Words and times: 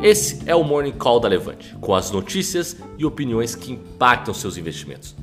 Esse 0.00 0.48
é 0.48 0.54
o 0.54 0.62
Morning 0.62 0.92
Call 0.92 1.18
da 1.18 1.26
Levante, 1.26 1.74
com 1.80 1.92
as 1.92 2.12
notícias 2.12 2.76
e 2.96 3.04
opiniões 3.04 3.56
que 3.56 3.72
impactam 3.72 4.32
seus 4.32 4.56
investimentos. 4.56 5.16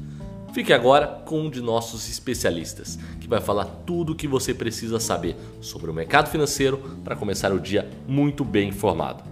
Fique 0.54 0.74
agora 0.74 1.08
com 1.08 1.44
um 1.44 1.50
de 1.50 1.62
nossos 1.62 2.10
especialistas, 2.10 3.00
que 3.22 3.28
vai 3.28 3.40
falar 3.40 3.64
tudo 3.86 4.12
o 4.12 4.16
que 4.16 4.28
você 4.28 4.54
precisa 4.54 5.00
saber 5.00 5.38
sobre 5.62 5.90
o 5.90 5.94
mercado 5.94 6.30
financeiro 6.30 6.78
para 7.06 7.16
começar 7.16 7.54
o 7.54 7.60
dia 7.60 7.90
muito 8.06 8.44
bem 8.44 8.68
informado. 8.68 9.24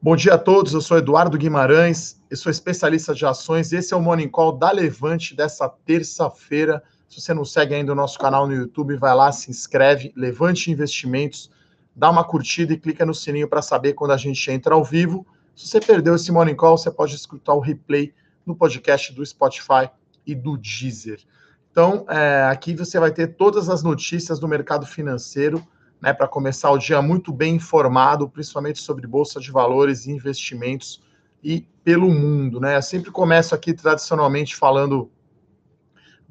Bom 0.00 0.14
dia 0.14 0.34
a 0.34 0.38
todos, 0.38 0.72
eu 0.72 0.80
sou 0.80 0.98
Eduardo 0.98 1.36
Guimarães, 1.36 2.16
eu 2.30 2.36
sou 2.36 2.50
especialista 2.50 3.12
de 3.12 3.26
ações. 3.26 3.72
Esse 3.72 3.92
é 3.92 3.96
o 3.96 4.00
Morning 4.00 4.28
Call 4.28 4.52
da 4.52 4.70
Levante 4.70 5.34
dessa 5.34 5.68
terça-feira, 5.68 6.80
se 7.12 7.20
você 7.20 7.34
não 7.34 7.44
segue 7.44 7.74
ainda 7.74 7.92
o 7.92 7.94
nosso 7.94 8.18
canal 8.18 8.46
no 8.46 8.54
YouTube, 8.54 8.96
vai 8.96 9.14
lá, 9.14 9.30
se 9.30 9.50
inscreve, 9.50 10.14
Levante 10.16 10.70
Investimentos, 10.70 11.50
dá 11.94 12.08
uma 12.08 12.24
curtida 12.24 12.72
e 12.72 12.78
clica 12.78 13.04
no 13.04 13.14
sininho 13.14 13.46
para 13.46 13.60
saber 13.60 13.92
quando 13.92 14.12
a 14.12 14.16
gente 14.16 14.50
entra 14.50 14.74
ao 14.74 14.82
vivo. 14.82 15.26
Se 15.54 15.68
você 15.68 15.78
perdeu 15.78 16.14
esse 16.14 16.32
Morning 16.32 16.54
Call, 16.54 16.78
você 16.78 16.90
pode 16.90 17.14
escutar 17.14 17.52
o 17.52 17.60
replay 17.60 18.14
no 18.46 18.56
podcast 18.56 19.12
do 19.12 19.24
Spotify 19.26 19.90
e 20.26 20.34
do 20.34 20.56
Deezer. 20.56 21.20
Então, 21.70 22.06
é, 22.08 22.44
aqui 22.50 22.74
você 22.74 22.98
vai 22.98 23.12
ter 23.12 23.34
todas 23.34 23.68
as 23.68 23.82
notícias 23.82 24.38
do 24.38 24.48
mercado 24.48 24.86
financeiro, 24.86 25.62
né, 26.00 26.14
para 26.14 26.26
começar 26.26 26.70
o 26.70 26.78
dia 26.78 27.02
muito 27.02 27.30
bem 27.30 27.56
informado, 27.56 28.26
principalmente 28.26 28.80
sobre 28.80 29.06
bolsa 29.06 29.38
de 29.38 29.52
valores 29.52 30.06
e 30.06 30.12
investimentos 30.12 31.02
e 31.44 31.66
pelo 31.84 32.08
mundo, 32.08 32.58
né? 32.58 32.78
Eu 32.78 32.82
sempre 32.82 33.10
começo 33.10 33.54
aqui 33.54 33.74
tradicionalmente 33.74 34.56
falando 34.56 35.10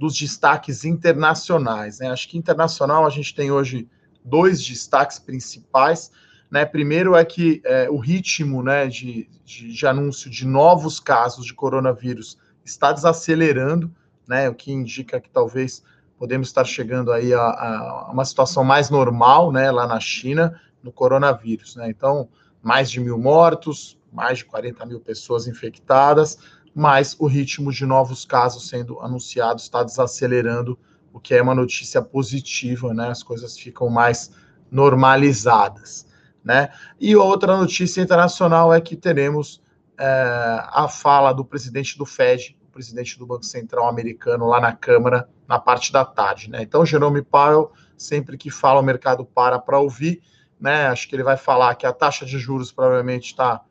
dos 0.02 0.18
destaques 0.18 0.84
internacionais. 0.84 2.00
Né? 2.00 2.10
Acho 2.10 2.28
que 2.28 2.36
internacional 2.36 3.06
a 3.06 3.10
gente 3.12 3.36
tem 3.36 3.52
hoje 3.52 3.88
dois 4.26 4.60
destaques 4.66 5.20
principais. 5.20 6.12
Né? 6.50 6.66
Primeiro 6.66 7.16
é 7.16 7.24
que 7.24 7.62
é, 7.64 7.88
o 7.88 7.98
ritmo 7.98 8.64
né, 8.64 8.88
de, 8.88 9.30
de, 9.46 9.72
de, 9.72 9.86
anúncio 9.86 10.28
de 10.28 10.48
novos 10.48 11.00
casos 11.00 11.46
de 11.46 11.54
coronavírus 11.54 12.36
está 12.66 12.92
desacelerando, 12.92 13.94
né, 14.28 14.50
o 14.50 14.56
que 14.56 14.72
indica 14.72 15.22
que 15.22 15.30
talvez 15.30 15.84
podemos 16.18 16.48
estar 16.48 16.64
chegando 16.64 17.12
aí 17.12 17.32
a, 17.32 17.40
a 17.40 18.10
uma 18.12 18.26
situação 18.26 18.64
mais 18.64 18.90
normal 18.90 19.52
né, 19.52 19.70
lá 19.70 19.86
na 19.86 20.00
China 20.00 20.60
no 20.82 20.92
coronavírus. 20.92 21.76
Né? 21.76 21.92
Então, 21.92 22.28
mais 22.60 22.90
de 22.90 23.00
mil 23.00 23.20
mortos, 23.20 24.00
mais 24.12 24.40
de 24.40 24.46
40 24.46 24.84
mil 24.88 25.00
pessoas 25.00 25.46
infectadas, 25.46 26.40
mas 26.74 27.16
o 27.20 27.28
ritmo 27.28 27.72
de 27.72 27.86
novos 27.86 28.26
casos 28.26 28.70
sendo 28.70 29.00
anunciados 29.02 29.64
está 29.64 29.84
desacelerando, 29.84 30.78
o 31.14 31.20
que 31.20 31.34
é 31.34 31.42
uma 31.42 31.54
notícia 31.54 32.02
positiva, 32.02 32.94
né? 32.94 33.10
As 33.10 33.22
coisas 33.22 33.58
ficam 33.58 33.90
mais 33.90 34.32
normalizadas, 34.70 36.08
né? 36.44 36.70
E 37.00 37.16
outra 37.16 37.58
notícia 37.58 38.02
internacional 38.02 38.74
é 38.74 38.80
que 38.80 38.96
teremos 38.96 39.62
é, 40.00 40.64
a 40.70 40.88
fala 40.88 41.34
do 41.34 41.44
presidente 41.44 41.98
do 41.98 42.06
Fed, 42.06 42.58
o 42.70 42.72
presidente 42.72 43.20
do 43.20 43.28
Banco 43.28 43.44
Central 43.44 43.88
americano, 43.88 44.48
lá 44.48 44.62
na 44.62 44.72
Câmara, 44.72 45.28
na 45.48 45.60
parte 45.60 45.92
da 45.92 46.06
tarde, 46.06 46.50
né? 46.50 46.62
Então, 46.62 46.86
Jerome 46.86 47.22
Powell, 47.22 47.72
sempre 47.98 48.38
que 48.38 48.50
fala, 48.50 48.80
o 48.80 48.84
mercado 48.84 49.26
para 49.26 49.60
para 49.60 49.78
ouvir, 49.78 50.22
né? 50.60 50.88
Acho 50.88 51.10
que 51.10 51.16
ele 51.16 51.24
vai 51.24 51.36
falar 51.36 51.76
que 51.76 51.86
a 51.86 51.92
taxa 51.92 52.26
de 52.26 52.40
juros 52.40 52.72
provavelmente 52.72 53.26
está 53.26 53.62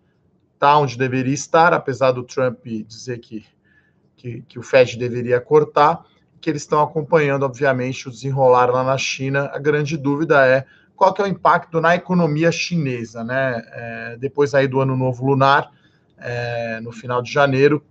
está 0.60 0.76
onde 0.76 0.98
deveria 0.98 1.32
estar, 1.32 1.72
apesar 1.72 2.12
do 2.12 2.22
Trump 2.22 2.58
dizer 2.86 3.18
que, 3.18 3.46
que, 4.14 4.42
que 4.42 4.58
o 4.58 4.62
Fed 4.62 4.98
deveria 4.98 5.40
cortar, 5.40 6.04
que 6.38 6.50
eles 6.50 6.62
estão 6.62 6.82
acompanhando, 6.82 7.44
obviamente, 7.44 8.06
o 8.06 8.10
desenrolar 8.10 8.70
lá 8.70 8.84
na 8.84 8.98
China. 8.98 9.50
A 9.54 9.58
grande 9.58 9.96
dúvida 9.96 10.46
é 10.46 10.66
qual 10.94 11.14
que 11.14 11.22
é 11.22 11.24
o 11.24 11.28
impacto 11.28 11.80
na 11.80 11.96
economia 11.96 12.52
chinesa, 12.52 13.24
né? 13.24 13.62
É, 13.72 14.16
depois 14.18 14.54
aí 14.54 14.68
do 14.68 14.80
ano 14.80 14.94
novo 14.94 15.24
lunar, 15.24 15.70
é, 16.18 16.78
no 16.80 16.92
final 16.92 17.22
de 17.22 17.32
janeiro. 17.32 17.82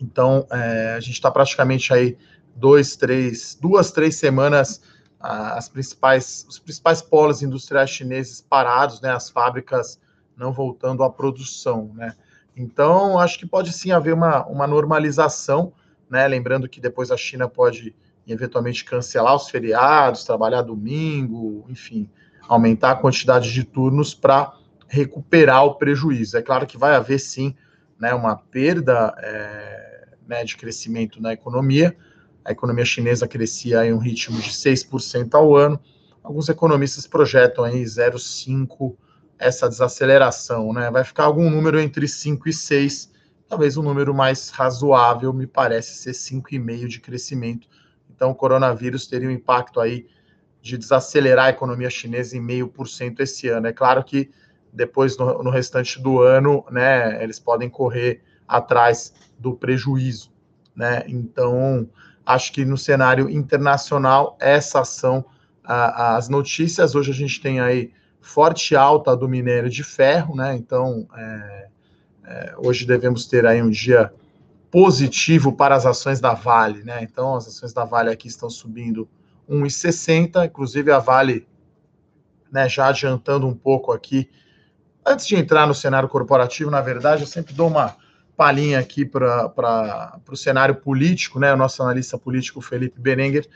Então, 0.00 0.46
é, 0.52 0.94
a 0.96 1.00
gente 1.00 1.14
está 1.14 1.28
praticamente 1.28 1.92
aí 1.92 2.16
dois, 2.54 2.94
três, 2.94 3.58
duas, 3.60 3.90
três 3.90 4.14
semanas 4.14 4.80
as 5.20 5.68
principais, 5.68 6.46
os 6.48 6.60
principais 6.60 7.02
polos 7.02 7.42
industriais 7.42 7.90
chineses 7.90 8.40
parados, 8.40 9.00
né? 9.00 9.10
As 9.10 9.28
fábricas 9.28 9.98
não 10.38 10.52
voltando 10.52 11.02
à 11.02 11.10
produção, 11.10 11.90
né? 11.94 12.14
Então, 12.56 13.18
acho 13.18 13.38
que 13.38 13.46
pode 13.46 13.72
sim 13.72 13.92
haver 13.92 14.14
uma, 14.14 14.46
uma 14.46 14.66
normalização, 14.66 15.72
né? 16.08 16.26
Lembrando 16.26 16.68
que 16.68 16.80
depois 16.80 17.10
a 17.10 17.16
China 17.16 17.48
pode 17.48 17.94
eventualmente 18.26 18.84
cancelar 18.84 19.34
os 19.34 19.48
feriados, 19.48 20.24
trabalhar 20.24 20.62
domingo, 20.62 21.64
enfim, 21.68 22.08
aumentar 22.46 22.92
a 22.92 22.96
quantidade 22.96 23.52
de 23.52 23.64
turnos 23.64 24.14
para 24.14 24.54
recuperar 24.86 25.64
o 25.64 25.74
prejuízo. 25.74 26.36
É 26.36 26.42
claro 26.42 26.66
que 26.66 26.78
vai 26.78 26.94
haver 26.94 27.18
sim 27.18 27.54
né, 27.98 28.14
uma 28.14 28.36
perda 28.36 29.14
é, 29.18 30.08
né, 30.26 30.44
de 30.44 30.56
crescimento 30.56 31.20
na 31.22 31.32
economia. 31.32 31.96
A 32.44 32.52
economia 32.52 32.84
chinesa 32.84 33.26
crescia 33.26 33.84
em 33.86 33.92
um 33.92 33.98
ritmo 33.98 34.40
de 34.40 34.50
6% 34.50 35.34
ao 35.34 35.54
ano. 35.54 35.80
Alguns 36.22 36.48
economistas 36.48 37.06
projetam 37.06 37.64
aí 37.64 37.82
0,5% 37.82 38.96
essa 39.38 39.68
desaceleração, 39.68 40.72
né? 40.72 40.90
Vai 40.90 41.04
ficar 41.04 41.24
algum 41.24 41.48
número 41.48 41.78
entre 41.78 42.08
5 42.08 42.48
e 42.48 42.52
6, 42.52 43.12
talvez 43.48 43.76
um 43.76 43.82
número 43.82 44.14
mais 44.14 44.50
razoável, 44.50 45.32
me 45.32 45.46
parece 45.46 45.94
ser 45.94 46.12
5,5 46.12 46.88
de 46.88 47.00
crescimento. 47.00 47.68
Então, 48.10 48.30
o 48.30 48.34
coronavírus 48.34 49.06
teria 49.06 49.28
um 49.28 49.32
impacto 49.32 49.80
aí 49.80 50.06
de 50.60 50.76
desacelerar 50.76 51.46
a 51.46 51.50
economia 51.50 51.88
chinesa 51.88 52.36
em 52.36 52.40
meio 52.40 52.68
por 52.68 52.88
cento 52.88 53.20
esse 53.20 53.48
ano. 53.48 53.68
É 53.68 53.72
claro 53.72 54.02
que 54.02 54.30
depois, 54.72 55.16
no, 55.16 55.42
no 55.42 55.50
restante 55.50 56.00
do 56.02 56.20
ano, 56.20 56.64
né, 56.70 57.22
eles 57.22 57.38
podem 57.38 57.70
correr 57.70 58.22
atrás 58.46 59.14
do 59.38 59.54
prejuízo, 59.54 60.32
né? 60.74 61.04
Então, 61.06 61.88
acho 62.26 62.52
que 62.52 62.64
no 62.64 62.76
cenário 62.76 63.30
internacional, 63.30 64.36
essa 64.40 64.80
ação, 64.80 65.24
as 65.64 66.28
notícias, 66.28 66.94
hoje 66.94 67.10
a 67.10 67.14
gente 67.14 67.40
tem 67.40 67.60
aí 67.60 67.92
forte 68.20 68.76
alta 68.76 69.16
do 69.16 69.28
minério 69.28 69.70
de 69.70 69.82
ferro, 69.82 70.36
né? 70.36 70.54
Então, 70.54 71.06
é, 71.16 71.68
é, 72.24 72.54
hoje 72.58 72.86
devemos 72.86 73.26
ter 73.26 73.46
aí 73.46 73.62
um 73.62 73.70
dia 73.70 74.12
positivo 74.70 75.52
para 75.52 75.74
as 75.74 75.86
ações 75.86 76.20
da 76.20 76.34
Vale, 76.34 76.84
né? 76.84 77.02
Então, 77.02 77.34
as 77.36 77.48
ações 77.48 77.72
da 77.72 77.84
Vale 77.84 78.10
aqui 78.10 78.28
estão 78.28 78.50
subindo 78.50 79.08
1,60, 79.48 80.44
inclusive 80.44 80.90
a 80.92 80.98
Vale, 80.98 81.48
né, 82.52 82.68
já 82.68 82.88
adiantando 82.88 83.46
um 83.46 83.54
pouco 83.54 83.92
aqui, 83.92 84.28
antes 85.04 85.26
de 85.26 85.36
entrar 85.36 85.66
no 85.66 85.74
cenário 85.74 86.08
corporativo, 86.08 86.70
na 86.70 86.80
verdade, 86.80 87.22
eu 87.22 87.26
sempre 87.26 87.54
dou 87.54 87.68
uma 87.68 87.96
palhinha 88.36 88.78
aqui 88.78 89.04
para 89.04 89.52
o 90.30 90.36
cenário 90.36 90.76
político, 90.76 91.40
né? 91.40 91.52
O 91.52 91.56
nosso 91.56 91.82
analista 91.82 92.16
político 92.16 92.60
Felipe 92.60 93.00
Berenguer 93.00 93.48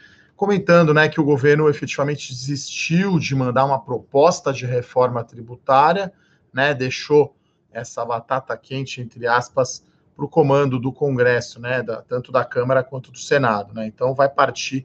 comentando 0.42 0.92
né, 0.92 1.08
que 1.08 1.20
o 1.20 1.24
governo 1.24 1.68
efetivamente 1.68 2.32
desistiu 2.32 3.16
de 3.16 3.32
mandar 3.32 3.64
uma 3.64 3.80
proposta 3.80 4.52
de 4.52 4.66
reforma 4.66 5.22
tributária, 5.22 6.12
né, 6.52 6.74
deixou 6.74 7.36
essa 7.70 8.04
batata 8.04 8.56
quente, 8.56 9.00
entre 9.00 9.24
aspas, 9.24 9.84
para 10.16 10.24
o 10.24 10.28
comando 10.28 10.80
do 10.80 10.92
Congresso, 10.92 11.60
né, 11.60 11.80
da, 11.80 12.02
tanto 12.02 12.32
da 12.32 12.44
Câmara 12.44 12.82
quanto 12.82 13.12
do 13.12 13.20
Senado. 13.20 13.72
Né? 13.72 13.86
Então, 13.86 14.16
vai 14.16 14.28
partir 14.28 14.84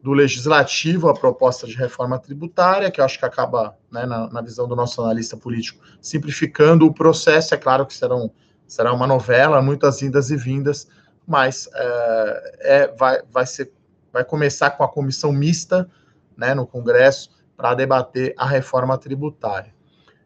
do 0.00 0.12
Legislativo 0.12 1.08
a 1.08 1.14
proposta 1.14 1.66
de 1.66 1.74
reforma 1.74 2.16
tributária, 2.16 2.88
que 2.88 3.00
eu 3.00 3.04
acho 3.04 3.18
que 3.18 3.26
acaba, 3.26 3.76
né, 3.90 4.06
na, 4.06 4.30
na, 4.30 4.40
visão 4.40 4.68
do 4.68 4.76
nosso 4.76 5.02
analista 5.02 5.36
político, 5.36 5.84
simplificando 6.00 6.86
o 6.86 6.94
processo. 6.94 7.52
É 7.52 7.56
claro 7.56 7.84
que 7.84 7.94
serão, 7.94 8.30
será 8.64 8.92
uma 8.92 9.08
novela, 9.08 9.60
muitas 9.60 10.02
indas 10.02 10.30
e 10.30 10.36
vindas, 10.36 10.86
mas 11.26 11.68
é, 11.74 12.58
é 12.60 12.94
vai, 12.96 13.22
vai 13.32 13.44
ser 13.44 13.72
vai 14.14 14.24
começar 14.24 14.70
com 14.70 14.84
a 14.84 14.88
comissão 14.88 15.32
mista 15.32 15.90
né, 16.36 16.54
no 16.54 16.64
Congresso 16.64 17.30
para 17.56 17.74
debater 17.74 18.32
a 18.38 18.46
reforma 18.46 18.96
tributária. 18.96 19.74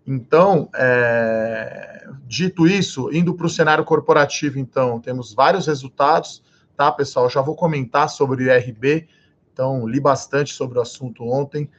Então, 0.06 0.68
é, 0.74 2.06
dito 2.26 2.66
isso, 2.66 3.10
indo 3.10 3.34
para 3.34 3.46
o 3.46 3.50
cenário 3.50 3.84
corporativo, 3.84 4.58
então, 4.58 5.00
temos 5.00 5.32
vários 5.32 5.66
resultados, 5.66 6.44
tá, 6.76 6.92
pessoal? 6.92 7.30
Já 7.30 7.40
vou 7.40 7.56
comentar 7.56 8.10
sobre 8.10 8.44
o 8.44 8.46
IRB, 8.46 9.08
então, 9.50 9.88
li 9.88 10.00
bastante 10.00 10.52
sobre 10.52 10.78
o 10.78 10.82
assunto 10.82 11.24
ontem, 11.24 11.70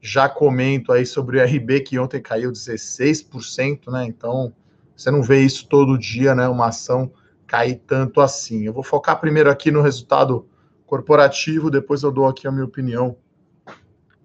já 0.00 0.28
comento 0.28 0.92
aí 0.92 1.04
sobre 1.04 1.36
o 1.36 1.44
IRB, 1.44 1.80
que 1.80 1.98
ontem 1.98 2.22
caiu 2.22 2.52
16%, 2.52 3.90
né? 3.90 4.04
Então, 4.04 4.54
você 4.96 5.10
não 5.10 5.20
vê 5.20 5.40
isso 5.40 5.66
todo 5.68 5.98
dia, 5.98 6.32
né? 6.32 6.48
Uma 6.48 6.68
ação 6.68 7.10
cair 7.44 7.82
tanto 7.86 8.20
assim. 8.20 8.62
Eu 8.62 8.72
vou 8.72 8.84
focar 8.84 9.20
primeiro 9.20 9.50
aqui 9.50 9.72
no 9.72 9.82
resultado 9.82 10.48
corporativo, 10.86 11.70
depois 11.70 12.02
eu 12.02 12.12
dou 12.12 12.26
aqui 12.26 12.46
a 12.46 12.52
minha 12.52 12.64
opinião 12.64 13.16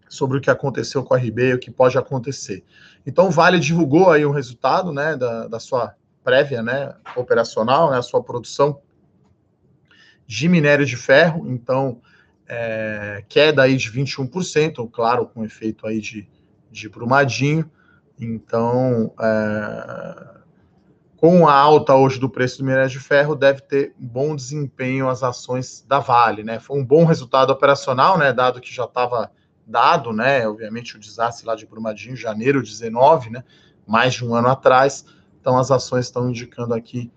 sobre 0.08 0.38
o 0.38 0.42
que 0.42 0.50
aconteceu 0.50 1.04
com 1.04 1.14
a 1.14 1.18
RB 1.18 1.50
e 1.50 1.54
o 1.54 1.60
que 1.60 1.72
pode 1.72 1.98
acontecer. 1.98 2.64
Então, 3.06 3.32
Vale 3.32 3.60
divulgou 3.60 4.12
aí 4.12 4.26
o 4.26 4.32
resultado, 4.32 4.92
né, 4.92 5.16
da, 5.16 5.48
da 5.48 5.60
sua 5.60 5.96
prévia, 6.24 6.62
né, 6.62 6.94
operacional, 7.16 7.90
né, 7.90 7.98
a 7.98 8.02
sua 8.02 8.22
produção 8.22 8.82
de 10.28 10.48
minério 10.48 10.86
de 10.86 10.96
ferro. 10.96 11.50
Então, 11.50 12.02
é, 12.48 13.24
queda 13.28 13.64
aí 13.64 13.78
de 13.78 13.90
21%, 13.90 14.90
claro, 14.92 15.26
com 15.26 15.44
efeito 15.44 15.88
aí 15.88 16.00
de, 16.00 16.28
de 16.70 16.90
Brumadinho. 16.90 17.70
Então, 18.20 19.14
é, 19.20 20.41
com 21.22 21.48
a 21.48 21.54
alta 21.54 21.94
hoje 21.94 22.20
do 22.20 22.28
preço 22.28 22.58
do 22.58 22.66
minério 22.66 22.90
de 22.90 22.98
ferro, 22.98 23.36
deve 23.36 23.62
ter 23.62 23.94
bom 23.96 24.36
desempenho 24.36 25.08
as 25.08 25.22
ações 25.22 25.86
da 25.88 26.00
Vale, 26.00 26.44
né? 26.44 26.60
Foi 26.60 26.80
um 26.80 26.84
bom 26.84 27.06
resultado 27.06 27.52
operacional, 27.52 28.18
né? 28.18 28.34
Dado 28.34 28.60
que 28.60 28.74
já 28.74 28.86
estava 28.86 29.32
dado, 29.64 30.12
né? 30.12 30.48
Obviamente 30.48 30.96
o 30.96 31.00
desastre 31.00 31.46
lá 31.46 31.56
de 31.56 31.68
Brumadinho, 31.68 32.16
janeiro 32.16 32.64
19, 32.64 33.30
né? 33.30 33.44
Mais 33.86 34.16
de 34.16 34.26
um 34.26 34.34
ano 34.34 34.48
atrás. 34.48 35.06
Então 35.40 35.60
as 35.60 35.70
ações 35.70 36.08
estão 36.08 36.28
indicando 36.28 36.74
aqui 36.74 37.12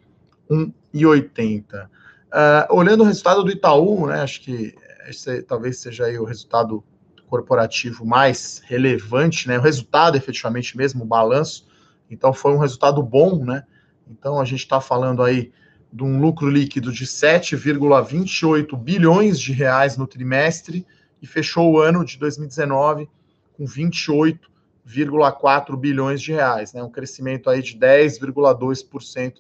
1,80. 0.51 1.65
Uh, 1.65 1.89
ah, 2.31 2.69
olhando 2.69 3.05
o 3.05 3.07
resultado 3.07 3.43
do 3.43 3.51
Itaú, 3.51 4.07
né? 4.07 4.21
Acho 4.21 4.43
que 4.43 4.75
esse 5.09 5.43
talvez 5.45 5.79
seja 5.79 6.05
aí 6.05 6.19
o 6.19 6.25
resultado 6.25 6.85
corporativo 7.27 8.05
mais 8.05 8.61
relevante, 8.67 9.49
né? 9.49 9.59
O 9.59 9.63
resultado, 9.63 10.15
efetivamente 10.15 10.77
mesmo, 10.77 11.05
o 11.05 11.07
balanço. 11.07 11.67
Então 12.11 12.35
foi 12.35 12.53
um 12.53 12.59
resultado 12.59 13.03
bom, 13.03 13.43
né? 13.43 13.65
Então, 14.09 14.41
a 14.41 14.45
gente 14.45 14.61
está 14.61 14.81
falando 14.81 15.23
aí 15.23 15.53
de 15.93 16.03
um 16.03 16.21
lucro 16.21 16.49
líquido 16.49 16.93
de 16.93 17.07
7,28 17.07 18.77
bilhões 18.77 19.39
de 19.39 19.53
reais 19.53 19.97
no 19.97 20.07
trimestre 20.07 20.87
e 21.23 21.27
fechou 21.27 21.73
o 21.73 21.79
ano 21.79 22.05
de 22.05 22.19
2019 22.19 23.09
com 23.57 23.65
28,4 23.65 25.77
bilhões 25.77 26.21
de 26.21 26.33
reais, 26.33 26.73
né? 26.73 26.83
Um 26.83 26.91
crescimento 26.91 27.49
aí 27.49 27.63
de 27.63 27.79
10,2% 27.79 29.35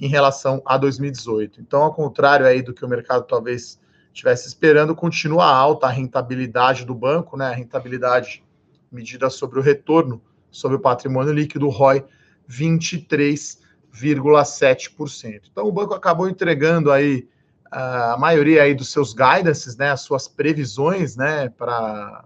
em 0.00 0.08
relação 0.08 0.60
a 0.64 0.76
2018. 0.76 1.60
Então, 1.60 1.82
ao 1.82 1.94
contrário 1.94 2.46
aí 2.46 2.60
do 2.60 2.74
que 2.74 2.84
o 2.84 2.88
mercado 2.88 3.24
talvez 3.24 3.78
estivesse 4.12 4.48
esperando, 4.48 4.94
continua 4.94 5.46
alta 5.46 5.86
a 5.86 5.90
rentabilidade 5.90 6.84
do 6.84 6.94
banco, 6.94 7.36
né? 7.36 7.46
A 7.46 7.54
rentabilidade 7.54 8.42
medida 8.90 9.30
sobre 9.30 9.58
o 9.58 9.62
retorno 9.62 10.20
sobre 10.50 10.76
o 10.76 10.80
patrimônio 10.80 11.32
líquido 11.32 11.68
ROI 11.68 12.04
23 12.46 13.59
0,7%. 13.94 15.42
Então 15.50 15.66
o 15.66 15.72
banco 15.72 15.94
acabou 15.94 16.28
entregando 16.28 16.90
aí 16.90 17.28
a 17.70 18.16
maioria 18.18 18.62
aí 18.62 18.74
dos 18.74 18.90
seus 18.90 19.12
guidances, 19.12 19.76
né, 19.76 19.90
as 19.90 20.00
suas 20.00 20.26
previsões, 20.26 21.16
né, 21.16 21.48
para 21.50 22.24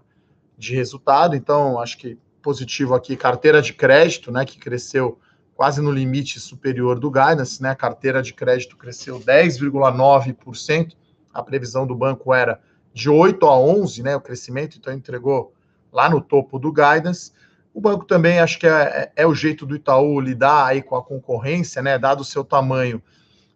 de 0.57 0.75
resultado. 0.75 1.35
Então 1.35 1.79
acho 1.79 1.97
que 1.97 2.17
positivo 2.41 2.93
aqui 2.93 3.15
carteira 3.15 3.61
de 3.61 3.73
crédito, 3.73 4.31
né, 4.31 4.45
que 4.45 4.57
cresceu 4.57 5.19
quase 5.55 5.81
no 5.81 5.91
limite 5.91 6.39
superior 6.39 6.99
do 6.99 7.09
guidance, 7.09 7.61
né? 7.61 7.69
A 7.69 7.75
carteira 7.75 8.21
de 8.21 8.33
crédito 8.33 8.75
cresceu 8.75 9.19
10,9%. 9.19 10.95
A 11.33 11.41
previsão 11.41 11.87
do 11.87 11.95
banco 11.95 12.33
era 12.33 12.59
de 12.93 13.09
8 13.09 13.45
a 13.45 13.57
11, 13.57 14.03
né, 14.03 14.15
o 14.15 14.21
crescimento, 14.21 14.77
então 14.77 14.93
entregou 14.93 15.53
lá 15.91 16.09
no 16.09 16.21
topo 16.21 16.59
do 16.59 16.71
guidance. 16.71 17.31
O 17.75 17.81
banco 17.81 18.05
também 18.05 18.39
acho 18.39 18.57
que 18.57 18.65
é, 18.65 18.71
é, 18.71 19.11
é, 19.17 19.27
o 19.27 19.35
jeito 19.35 19.65
do 19.65 19.75
Itaú 19.75 20.17
lidar 20.21 20.67
aí 20.67 20.81
com 20.81 20.95
a 20.95 21.03
concorrência, 21.03 21.81
né? 21.81 21.99
Dado 21.99 22.21
o 22.21 22.25
seu 22.25 22.41
tamanho, 22.41 23.03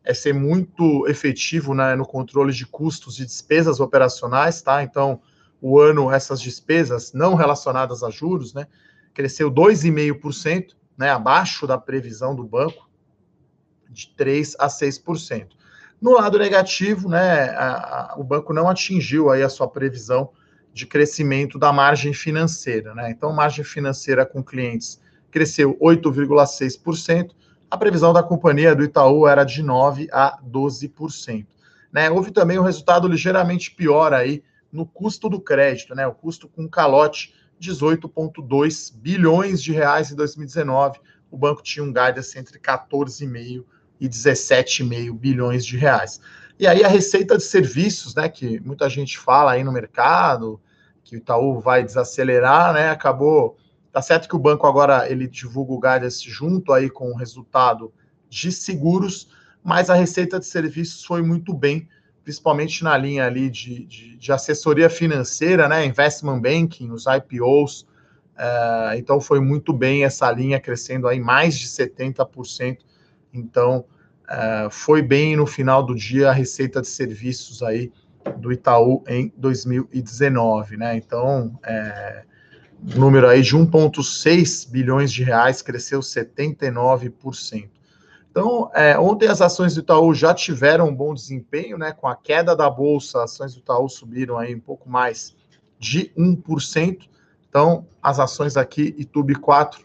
é 0.03 0.13
ser 0.13 0.33
muito 0.33 1.07
efetivo 1.07 1.73
né, 1.73 1.95
no 1.95 2.05
controle 2.05 2.51
de 2.51 2.65
custos 2.65 3.17
e 3.17 3.25
despesas 3.25 3.79
operacionais, 3.79 4.61
tá? 4.61 4.83
Então, 4.83 5.21
o 5.61 5.79
ano, 5.79 6.11
essas 6.11 6.41
despesas 6.41 7.13
não 7.13 7.33
relacionadas 7.33 8.03
a 8.03 8.09
juros, 8.09 8.53
né? 8.53 8.67
Cresceu 9.13 9.49
2,5%, 9.49 10.75
né? 10.97 11.11
Abaixo 11.11 11.65
da 11.65 11.77
previsão 11.77 12.35
do 12.35 12.43
banco, 12.43 12.89
de 13.89 14.13
3 14.17 14.57
a 14.59 14.67
6%. 14.67 15.47
No 16.01 16.11
lado 16.11 16.37
negativo, 16.37 17.07
né, 17.07 17.51
a, 17.51 18.11
a, 18.11 18.15
o 18.17 18.23
banco 18.25 18.51
não 18.51 18.67
atingiu 18.69 19.29
aí 19.29 19.43
a 19.43 19.49
sua 19.49 19.67
previsão 19.69 20.29
de 20.73 20.85
crescimento 20.85 21.57
da 21.57 21.73
margem 21.73 22.13
financeira. 22.13 22.93
Né? 22.93 23.11
Então, 23.11 23.33
margem 23.33 23.63
financeira 23.63 24.25
com 24.25 24.43
clientes 24.43 24.99
cresceu 25.31 25.77
8,6%. 25.79 27.31
A 27.69 27.77
previsão 27.77 28.11
da 28.11 28.23
companhia 28.23 28.75
do 28.75 28.83
Itaú 28.83 29.27
era 29.27 29.43
de 29.43 29.61
9 29.61 30.07
a 30.11 30.39
12%. 30.43 31.45
Né? 31.91 32.09
Houve 32.09 32.31
também 32.31 32.57
um 32.59 32.63
resultado 32.63 33.07
ligeiramente 33.07 33.71
pior 33.71 34.13
aí 34.13 34.43
no 34.71 34.85
custo 34.85 35.29
do 35.29 35.39
crédito, 35.39 35.95
né? 35.95 36.05
O 36.05 36.13
custo 36.13 36.47
com 36.47 36.67
calote 36.67 37.33
18,2 37.59 38.93
bilhões 38.95 39.61
de 39.61 39.71
reais 39.71 40.11
em 40.11 40.15
2019. 40.15 40.99
O 41.31 41.37
banco 41.37 41.61
tinha 41.61 41.83
um 41.83 41.91
guidance 41.91 42.37
entre 42.37 42.59
14,5 42.59 43.63
e 43.99 44.07
17,5 44.07 45.13
bilhões 45.13 45.65
de 45.65 45.77
reais. 45.77 46.21
E 46.59 46.67
aí 46.67 46.83
a 46.83 46.89
receita 46.89 47.37
de 47.37 47.43
serviços, 47.43 48.13
né, 48.13 48.27
que 48.27 48.59
muita 48.59 48.89
gente 48.89 49.17
fala 49.17 49.53
aí 49.53 49.63
no 49.63 49.71
mercado, 49.71 50.59
que 51.05 51.15
o 51.15 51.17
Itaú 51.17 51.61
vai 51.61 51.85
desacelerar, 51.85 52.73
né, 52.73 52.89
acabou, 52.89 53.55
tá 53.93 54.01
certo 54.01 54.27
que 54.27 54.35
o 54.35 54.39
banco 54.39 54.67
agora 54.67 55.09
ele 55.09 55.25
divulga 55.25 55.71
o 55.71 55.79
guidance 55.79 56.29
junto 56.29 56.73
aí 56.73 56.89
com 56.89 57.11
o 57.11 57.15
resultado 57.15 57.93
de 58.27 58.51
seguros, 58.51 59.29
mas 59.63 59.89
a 59.89 59.93
receita 59.93 60.37
de 60.37 60.45
serviços 60.45 61.05
foi 61.05 61.21
muito 61.21 61.53
bem, 61.53 61.87
principalmente 62.25 62.83
na 62.83 62.97
linha 62.97 63.25
ali 63.25 63.49
de, 63.49 63.85
de, 63.85 64.17
de 64.17 64.31
assessoria 64.33 64.89
financeira, 64.89 65.69
né, 65.69 65.85
investment 65.85 66.41
banking, 66.41 66.91
os 66.91 67.05
IPOs, 67.05 67.87
uh, 68.35 68.97
então 68.97 69.21
foi 69.21 69.39
muito 69.39 69.71
bem 69.71 70.03
essa 70.03 70.29
linha 70.29 70.59
crescendo 70.59 71.07
aí 71.07 71.21
mais 71.21 71.57
de 71.57 71.67
70%, 71.67 72.79
então 73.33 73.85
Uh, 74.29 74.69
foi 74.69 75.01
bem 75.01 75.35
no 75.35 75.47
final 75.47 75.81
do 75.83 75.95
dia 75.95 76.29
a 76.29 76.33
receita 76.33 76.81
de 76.81 76.87
serviços 76.87 77.63
aí 77.63 77.91
do 78.37 78.51
Itaú 78.51 79.03
em 79.07 79.33
2019, 79.35 80.77
né? 80.77 80.95
Então, 80.95 81.57
é, 81.63 82.23
número 82.95 83.27
aí 83.27 83.41
de 83.41 83.55
1,6 83.55 84.69
bilhões 84.69 85.11
de 85.11 85.23
reais 85.23 85.63
cresceu 85.63 86.01
79%. 86.01 87.69
Então, 88.29 88.69
é, 88.75 88.97
ontem 88.99 89.27
as 89.27 89.41
ações 89.41 89.73
do 89.73 89.81
Itaú 89.81 90.13
já 90.13 90.33
tiveram 90.33 90.89
um 90.89 90.95
bom 90.95 91.13
desempenho, 91.13 91.77
né? 91.77 91.91
Com 91.91 92.07
a 92.07 92.15
queda 92.15 92.55
da 92.55 92.69
bolsa, 92.69 93.23
as 93.23 93.31
ações 93.31 93.55
do 93.55 93.59
Itaú 93.61 93.89
subiram 93.89 94.37
aí 94.37 94.53
um 94.53 94.59
pouco 94.59 94.87
mais 94.87 95.35
de 95.79 96.11
1%. 96.15 97.09
Então, 97.49 97.87
as 98.01 98.19
ações 98.19 98.55
aqui, 98.55 98.93
Itube 98.97 99.33
4, 99.33 99.83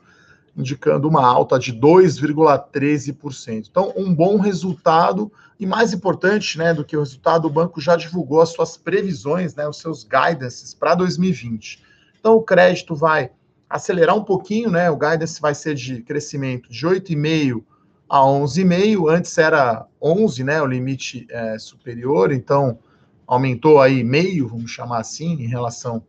indicando 0.56 1.08
uma 1.08 1.26
alta 1.26 1.58
de 1.58 1.72
2,13%. 1.72 3.66
Então, 3.68 3.92
um 3.96 4.14
bom 4.14 4.38
resultado 4.38 5.30
e 5.58 5.66
mais 5.66 5.92
importante, 5.92 6.58
né, 6.58 6.72
do 6.72 6.84
que 6.84 6.96
o 6.96 7.00
resultado, 7.00 7.46
o 7.46 7.50
banco 7.50 7.80
já 7.80 7.96
divulgou 7.96 8.40
as 8.40 8.50
suas 8.50 8.76
previsões, 8.76 9.54
né, 9.54 9.66
os 9.68 9.78
seus 9.78 10.04
guidances 10.04 10.74
para 10.74 10.94
2020. 10.94 11.82
Então, 12.18 12.36
o 12.36 12.42
crédito 12.42 12.94
vai 12.94 13.30
acelerar 13.68 14.16
um 14.16 14.24
pouquinho, 14.24 14.70
né? 14.70 14.90
O 14.90 14.96
guidance 14.96 15.40
vai 15.40 15.54
ser 15.54 15.74
de 15.74 16.02
crescimento 16.02 16.70
de 16.70 16.86
8,5 16.86 17.62
a 18.08 18.20
11,5. 18.20 19.10
Antes 19.10 19.36
era 19.36 19.86
11, 20.00 20.44
né, 20.44 20.62
o 20.62 20.66
limite 20.66 21.26
é, 21.30 21.58
superior, 21.58 22.30
então 22.30 22.78
aumentou 23.26 23.80
aí 23.80 24.04
meio, 24.04 24.48
vamos 24.48 24.70
chamar 24.70 25.00
assim, 25.00 25.32
em 25.42 25.46
relação 25.46 26.04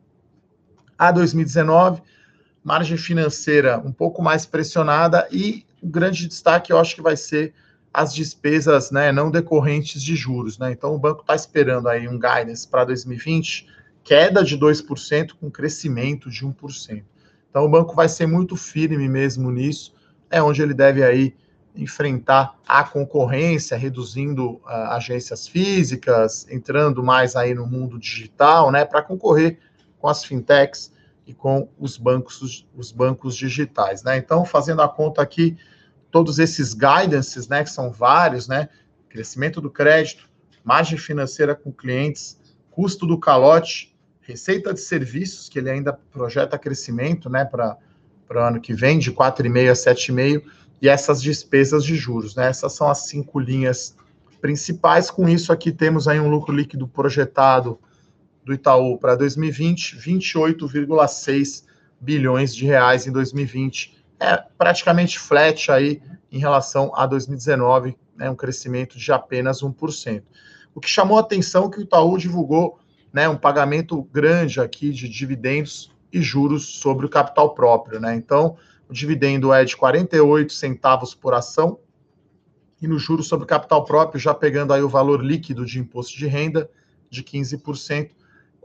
a 0.98 1.12
2019 1.12 2.02
margem 2.66 2.98
financeira 2.98 3.78
um 3.78 3.92
pouco 3.92 4.24
mais 4.24 4.48
pressionada 4.48 5.28
e 5.32 5.64
o 5.84 5.88
grande 5.88 6.28
destaque 6.28 6.74
eu 6.74 6.80
acho 6.80 6.96
que 6.96 7.02
vai 7.02 7.16
ser 7.16 7.54
as 7.94 8.12
despesas 8.12 8.90
né, 8.90 9.12
não 9.12 9.30
decorrentes 9.30 10.02
de 10.02 10.16
juros. 10.16 10.58
Né? 10.58 10.72
Então 10.72 10.96
o 10.96 10.98
banco 10.98 11.22
está 11.22 11.36
esperando 11.36 11.88
aí 11.88 12.08
um 12.08 12.20
guidance 12.20 12.68
para 12.68 12.84
2020, 12.86 13.68
queda 14.04 14.44
de 14.44 14.58
2% 14.58 15.34
com 15.40 15.52
crescimento 15.52 16.28
de 16.28 16.44
1%. 16.44 17.04
Então 17.52 17.64
o 17.64 17.70
banco 17.70 17.96
vai 17.96 18.10
ser 18.10 18.26
muito 18.26 18.58
firme 18.58 19.08
mesmo 19.08 19.52
nisso, 19.52 19.94
é 20.32 20.42
onde 20.42 20.64
ele 20.64 20.74
deve 20.74 21.04
aí 21.04 21.36
enfrentar 21.76 22.58
a 22.68 22.84
concorrência, 22.84 23.78
reduzindo 23.78 24.54
uh, 24.54 24.62
agências 24.90 25.48
físicas, 25.48 26.48
entrando 26.50 27.04
mais 27.04 27.36
aí 27.36 27.54
no 27.54 27.68
mundo 27.68 28.00
digital, 28.00 28.72
né, 28.72 28.86
para 28.86 29.04
concorrer 29.04 29.60
com 30.00 30.08
as 30.08 30.26
fintechs 30.26 30.95
e 31.26 31.34
com 31.34 31.68
os 31.80 31.98
bancos, 31.98 32.68
os 32.76 32.92
bancos 32.92 33.36
digitais, 33.36 34.04
né? 34.04 34.18
Então, 34.18 34.46
fazendo 34.46 34.82
a 34.82 34.90
conta 34.90 35.22
aqui, 35.22 35.58
todos 36.12 36.40
esses 36.40 36.74
guidances, 36.74 37.48
né, 37.48 37.64
que 37.64 37.70
são 37.70 37.92
vários, 37.92 38.48
né? 38.48 38.70
Crescimento 39.10 39.60
do 39.60 39.70
crédito, 39.70 40.30
margem 40.64 40.98
financeira 40.98 41.56
com 41.56 41.72
clientes, 41.72 42.40
custo 42.70 43.06
do 43.06 43.18
calote, 43.18 43.96
receita 44.22 44.74
de 44.74 44.82
serviços, 44.82 45.50
que 45.50 45.60
ele 45.60 45.70
ainda 45.70 45.94
projeta 45.94 46.58
crescimento, 46.58 47.30
né, 47.30 47.46
para 47.46 47.78
o 48.30 48.38
ano 48.38 48.60
que 48.60 48.74
vem, 48.74 49.00
de 49.00 49.12
4,5 49.12 49.70
a 49.70 49.74
7,5, 49.74 50.44
e 50.82 50.90
essas 50.90 51.22
despesas 51.22 51.84
de 51.84 51.96
juros, 51.96 52.36
né? 52.36 52.48
Essas 52.48 52.74
são 52.74 52.90
as 52.90 53.08
cinco 53.08 53.40
linhas 53.40 53.96
principais. 54.42 55.10
Com 55.10 55.28
isso 55.28 55.52
aqui 55.52 55.72
temos 55.72 56.08
aí 56.08 56.20
um 56.20 56.30
lucro 56.30 56.54
líquido 56.54 56.88
projetado 56.88 57.80
do 58.46 58.54
Itaú 58.54 58.98
para 58.98 59.16
2020, 59.16 59.98
28,6 59.98 61.66
bilhões 62.00 62.56
de 62.56 62.66
reais 62.66 63.08
em 63.08 63.12
2020. 63.12 63.98
É 64.20 64.38
praticamente 64.58 65.18
flat 65.18 65.72
aí 65.72 66.02
em 66.32 66.38
relação 66.38 66.92
a 66.96 67.06
2019, 67.08 67.98
né, 68.16 68.30
um 68.30 68.36
crescimento 68.36 68.98
de 68.98 69.12
apenas 69.12 69.62
1%. 69.62 70.24
O 70.76 70.80
que 70.80 70.90
chamou 70.90 71.18
a 71.18 71.22
atenção 71.22 71.66
é 71.66 71.70
que 71.72 71.80
o 71.80 71.82
Itaú 71.82 72.18
divulgou 72.18 72.80
né, 73.12 73.28
um 73.28 73.38
pagamento 73.38 74.04
grande 74.12 74.60
aqui 74.60 74.92
de 74.92 75.10
dividendos 75.10 75.92
e 76.12 76.22
juros 76.22 76.66
sobre 76.80 77.06
o 77.06 77.10
capital 77.10 77.54
próprio, 77.56 78.00
né? 78.00 78.16
Então, 78.16 78.58
o 78.88 78.94
dividendo 78.94 79.54
é 79.54 79.66
de 79.66 79.76
48 79.76 80.54
centavos 80.54 81.16
por 81.16 81.34
ação 81.34 81.80
e 82.82 82.88
no 82.88 83.00
juros 83.00 83.28
sobre 83.28 83.46
capital 83.46 83.84
próprio, 83.84 84.20
já 84.20 84.34
pegando 84.34 84.74
aí 84.74 84.82
o 84.82 84.90
valor 84.90 85.24
líquido 85.24 85.66
de 85.66 85.80
imposto 85.80 86.18
de 86.18 86.28
renda 86.28 86.70
de 87.10 87.24
15%, 87.24 88.12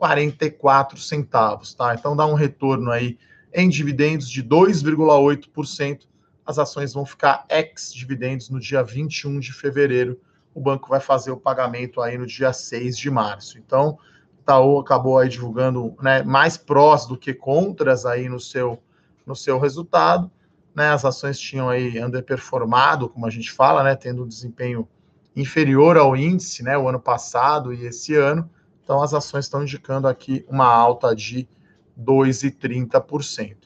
44 0.00 0.99
centavos, 0.99 1.75
tá? 1.75 1.95
Então 1.95 2.16
dá 2.16 2.25
um 2.25 2.33
retorno 2.33 2.90
aí 2.90 3.19
em 3.52 3.69
dividendos 3.69 4.30
de 4.30 4.42
2,8%. 4.42 6.07
As 6.47 6.59
ações 6.59 6.95
vão 6.95 7.04
ficar 7.04 7.45
ex 7.50 7.92
dividendos 7.92 8.49
no 8.49 8.59
dia 8.59 8.83
21 8.83 9.38
de 9.38 9.52
fevereiro. 9.52 10.19
O 10.54 10.61
banco 10.61 10.88
vai 10.88 11.00
fazer 11.00 11.30
o 11.30 11.37
pagamento 11.37 12.00
aí 12.00 12.16
no 12.16 12.26
dia 12.26 12.50
6 12.50 12.97
de 12.97 13.11
março. 13.11 13.59
Então, 13.59 13.99
Itaú 14.40 14.78
acabou 14.78 15.19
aí 15.19 15.28
divulgando 15.28 15.95
né, 16.00 16.23
mais 16.23 16.57
prós 16.57 17.04
do 17.04 17.14
que 17.14 17.35
contras 17.35 18.07
aí 18.07 18.26
no 18.26 18.40
seu, 18.40 18.83
no 19.26 19.37
seu 19.37 19.59
resultado. 19.59 20.30
Né, 20.75 20.88
as 20.88 21.04
ações 21.04 21.38
tinham 21.38 21.69
aí 21.69 22.02
underperformado, 22.02 23.07
como 23.07 23.26
a 23.26 23.30
gente 23.30 23.52
fala, 23.52 23.83
né, 23.83 23.95
tendo 23.95 24.25
um 24.25 24.26
desempenho 24.26 24.88
inferior 25.37 25.99
ao 25.99 26.16
índice, 26.16 26.62
né, 26.62 26.78
o 26.78 26.88
ano 26.88 26.99
passado 26.99 27.75
e 27.75 27.85
esse 27.85 28.14
ano. 28.14 28.49
Então, 28.90 29.04
as 29.04 29.14
ações 29.14 29.44
estão 29.44 29.62
indicando 29.62 30.09
aqui 30.09 30.44
uma 30.49 30.66
alta 30.66 31.14
de 31.14 31.49
2,30%. 31.97 33.56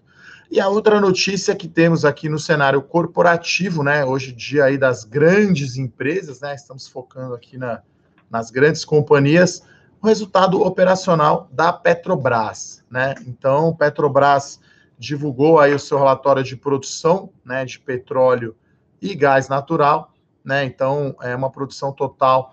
E 0.50 0.60
a 0.60 0.68
outra 0.68 1.00
notícia 1.00 1.56
que 1.56 1.66
temos 1.66 2.04
aqui 2.04 2.28
no 2.28 2.38
cenário 2.38 2.82
corporativo, 2.82 3.82
né, 3.82 4.04
hoje 4.04 4.32
dia 4.32 4.64
aí 4.66 4.76
das 4.76 5.02
grandes 5.02 5.78
empresas, 5.78 6.42
né, 6.42 6.54
estamos 6.54 6.86
focando 6.86 7.32
aqui 7.32 7.56
na, 7.56 7.80
nas 8.28 8.50
grandes 8.50 8.84
companhias, 8.84 9.62
o 10.02 10.06
resultado 10.06 10.60
operacional 10.60 11.48
da 11.50 11.72
Petrobras, 11.72 12.84
né? 12.90 13.14
Então, 13.26 13.74
Petrobras 13.74 14.60
divulgou 14.98 15.58
aí 15.58 15.72
o 15.72 15.78
seu 15.78 15.96
relatório 15.96 16.44
de 16.44 16.54
produção, 16.54 17.30
né, 17.42 17.64
de 17.64 17.80
petróleo 17.80 18.54
e 19.00 19.14
gás 19.14 19.48
natural, 19.48 20.12
né? 20.44 20.66
Então, 20.66 21.16
é 21.22 21.34
uma 21.34 21.48
produção 21.50 21.92
total 21.94 22.52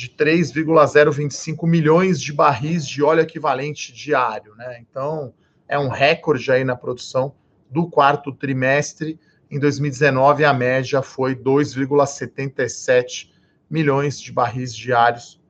de 0.00 0.08
3,025 0.08 1.66
milhões 1.66 2.18
de 2.18 2.32
barris 2.32 2.86
de 2.86 3.02
óleo 3.02 3.20
equivalente 3.20 3.92
diário, 3.92 4.54
né? 4.54 4.78
Então, 4.80 5.34
é 5.68 5.78
um 5.78 5.88
recorde 5.88 6.50
aí 6.50 6.64
na 6.64 6.74
produção 6.74 7.34
do 7.68 7.86
quarto 7.86 8.32
trimestre. 8.32 9.20
Em 9.50 9.58
2019, 9.58 10.44
a 10.44 10.54
média 10.54 11.02
foi 11.02 11.34
2,77 11.34 13.28
milhões 13.68 14.18
de 14.18 14.32
barris 14.32 14.74
diários 14.74 15.40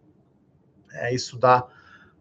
é, 0.92 1.14
isso 1.14 1.38
dá 1.38 1.66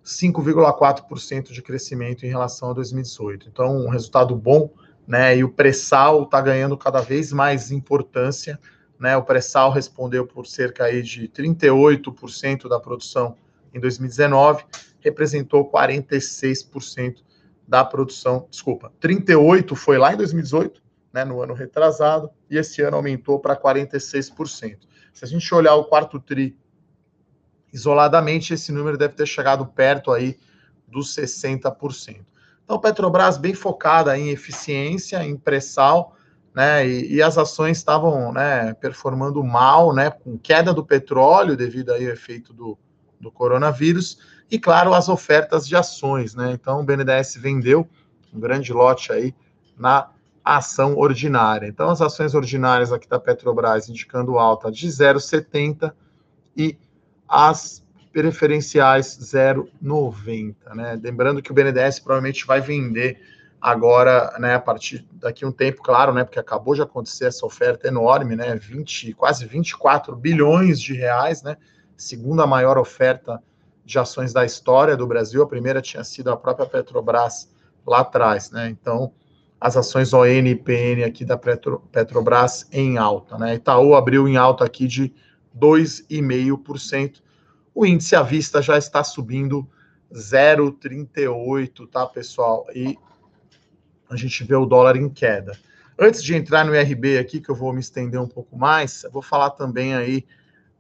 5,4% 0.04 1.52
de 1.52 1.62
crescimento 1.62 2.26
em 2.26 2.30
relação 2.30 2.72
a 2.72 2.74
2018. 2.74 3.48
Então, 3.50 3.86
um 3.86 3.90
resultado 3.90 4.36
bom, 4.36 4.72
né? 5.08 5.38
E 5.38 5.44
o 5.44 5.50
pré-sal 5.50 6.24
está 6.24 6.40
ganhando 6.42 6.78
cada 6.78 7.02
vez 7.02 7.32
mais 7.32 7.72
importância. 7.72 8.60
Né, 9.00 9.16
o 9.16 9.24
pré-sal 9.24 9.72
respondeu 9.72 10.28
por 10.28 10.46
cerca 10.46 10.84
aí 10.84 11.02
de 11.02 11.30
38% 11.30 12.68
da 12.68 12.80
produção 12.80 13.38
em 13.74 13.80
2019, 13.80 14.66
representou 15.00 15.72
46% 15.72 17.24
da 17.66 17.86
produção, 17.86 18.46
desculpa, 18.50 18.92
38 19.00 19.76
foi 19.76 19.98
lá 19.98 20.14
em 20.14 20.18
2018, 20.18 20.82
né, 21.14 21.24
no 21.24 21.42
ano 21.42 21.54
retrasado, 21.54 22.30
e 22.50 22.58
esse 22.58 22.82
ano 22.82 22.98
aumentou 22.98 23.40
para 23.40 23.56
46%. 23.56 24.80
Se 25.14 25.24
a 25.24 25.28
gente 25.28 25.54
olhar 25.54 25.76
o 25.76 25.86
quarto 25.86 26.20
tri 26.20 26.58
Isoladamente, 27.72 28.54
esse 28.54 28.72
número 28.72 28.98
deve 28.98 29.14
ter 29.14 29.28
chegado 29.28 29.66
perto 29.66 30.12
aí 30.12 30.38
dos 30.88 31.16
60%. 31.16 32.26
Então, 32.64 32.80
Petrobras 32.80 33.38
bem 33.38 33.54
focada 33.54 34.18
em 34.18 34.30
eficiência, 34.30 35.24
em 35.24 35.36
pré-sal, 35.36 36.16
né? 36.60 36.86
E, 36.86 37.16
e, 37.16 37.22
as 37.22 37.38
ações 37.38 37.78
estavam 37.78 38.34
né, 38.34 38.74
performando 38.74 39.42
mal, 39.42 39.96
né? 39.96 40.10
Com 40.10 40.38
queda 40.38 40.74
do 40.74 40.86
petróleo 40.86 41.56
devido 41.56 41.94
aí 41.94 42.06
ao 42.06 42.12
efeito 42.12 42.52
do, 42.52 42.78
do 43.18 43.32
coronavírus, 43.32 44.20
e 44.52 44.60
claro, 44.60 44.94
as 44.94 45.08
ofertas 45.08 45.66
de 45.66 45.78
ações, 45.78 46.36
né? 46.36 46.52
Então, 46.52 46.82
o 46.82 46.84
BNDES 46.84 47.38
vendeu 47.38 47.88
um 48.34 48.42
grande 48.42 48.74
lote 48.74 49.10
aí 49.10 49.34
na 49.78 50.10
ação 50.44 50.98
ordinária. 50.98 51.66
Então, 51.66 51.90
as 51.90 52.02
ações 52.02 52.36
ordinárias 52.36 52.92
aqui 52.92 53.08
da 53.08 53.22
Petrobras 53.22 53.88
indicando 53.88 54.38
alta 54.38 54.70
de 54.70 54.86
0,70 54.86 55.94
e 56.58 56.78
as 57.26 57.82
preferenciais 58.12 59.18
0,90, 59.18 60.56
né? 60.76 61.00
Lembrando 61.02 61.42
que 61.42 61.52
o 61.52 61.54
BNDES 61.54 62.00
provavelmente 62.00 62.46
vai 62.46 62.60
vender 62.60 63.18
agora, 63.62 64.34
né, 64.40 64.56
a 64.56 64.60
partir 64.60 65.06
daqui 65.12 65.46
um 65.46 65.52
tempo, 65.52 65.82
claro, 65.82 66.14
né, 66.14 66.24
porque 66.24 66.40
acabou 66.40 66.74
de 66.74 66.82
acontecer 66.82 67.26
essa 67.26 67.46
oferta 67.46 67.88
enorme, 67.88 68.36
né, 68.36 68.56
20, 68.56 69.14
quase 69.14 69.46
24 69.46 70.16
bilhões 70.16 70.80
de 70.80 70.94
reais, 70.94 71.44
né, 71.44 71.58
segunda 71.98 72.48
maior 72.48 72.78
oferta 72.78 73.42
de 73.84 74.00
ações 74.00 74.32
da 74.32 74.46
história 74.46 74.96
do 74.96 75.06
Brasil, 75.06 75.44
a 75.44 75.48
primeira 75.48 75.82
tinha 75.82 76.04
sido 76.04 76.32
a 76.32 76.38
própria 76.38 76.66
Petrobras 76.66 77.50
lá 77.86 78.00
atrás, 78.00 78.52
né, 78.52 78.70
então 78.70 79.12
as 79.60 79.76
ações 79.76 80.14
ON 80.14 80.26
e 80.26 80.56
PN 80.56 81.04
aqui 81.06 81.26
da 81.26 81.38
Petro, 81.38 81.82
Petrobras 81.92 82.66
em 82.72 82.98
alta, 82.98 83.38
né, 83.38 83.56
Itaú 83.56 83.94
abriu 83.94 84.28
em 84.28 84.38
alta 84.38 84.64
aqui 84.64 84.88
de 84.88 85.14
2,5%. 85.58 87.22
O 87.76 87.86
índice 87.86 88.16
à 88.16 88.22
vista 88.22 88.62
já 88.62 88.78
está 88.78 89.04
subindo 89.04 89.68
0,38, 90.14 91.88
tá, 91.88 92.06
pessoal? 92.06 92.66
E 92.74 92.98
a 94.10 94.16
gente 94.16 94.44
vê 94.44 94.56
o 94.56 94.66
dólar 94.66 94.96
em 94.96 95.10
queda. 95.10 95.58
Antes 95.98 96.24
de 96.24 96.36
entrar 96.36 96.66
no 96.66 96.76
IRB 96.76 97.18
aqui, 97.18 97.40
que 97.40 97.50
eu 97.50 97.56
vou 97.56 97.74
me 97.74 97.80
estender 97.80 98.20
um 98.20 98.28
pouco 98.28 98.58
mais, 98.58 99.04
eu 99.04 99.12
vou 99.12 99.22
falar 99.22 99.52
também 99.52 99.94
aí 99.94 100.26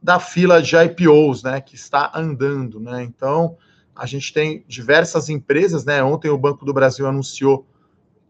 da 0.02 0.20
fila 0.20 0.62
de 0.62 0.76
IPOs, 0.76 1.44
né, 1.44 1.60
que 1.60 1.76
está 1.76 2.12
andando, 2.16 2.80
né? 2.80 3.04
Então, 3.04 3.58
a 3.94 4.06
gente 4.06 4.32
tem 4.34 4.64
diversas 4.66 5.28
empresas, 5.28 5.84
né? 5.84 6.02
Ontem 6.02 6.30
o 6.30 6.38
Banco 6.38 6.64
do 6.64 6.74
Brasil 6.74 7.06
anunciou 7.06 7.68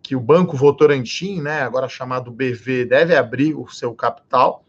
que 0.01 0.15
o 0.15 0.19
Banco 0.19 0.57
Votorantim, 0.57 1.41
né, 1.41 1.61
agora 1.61 1.87
chamado 1.87 2.31
BV, 2.31 2.85
deve 2.85 3.15
abrir 3.15 3.53
o 3.53 3.67
seu 3.69 3.93
capital 3.93 4.65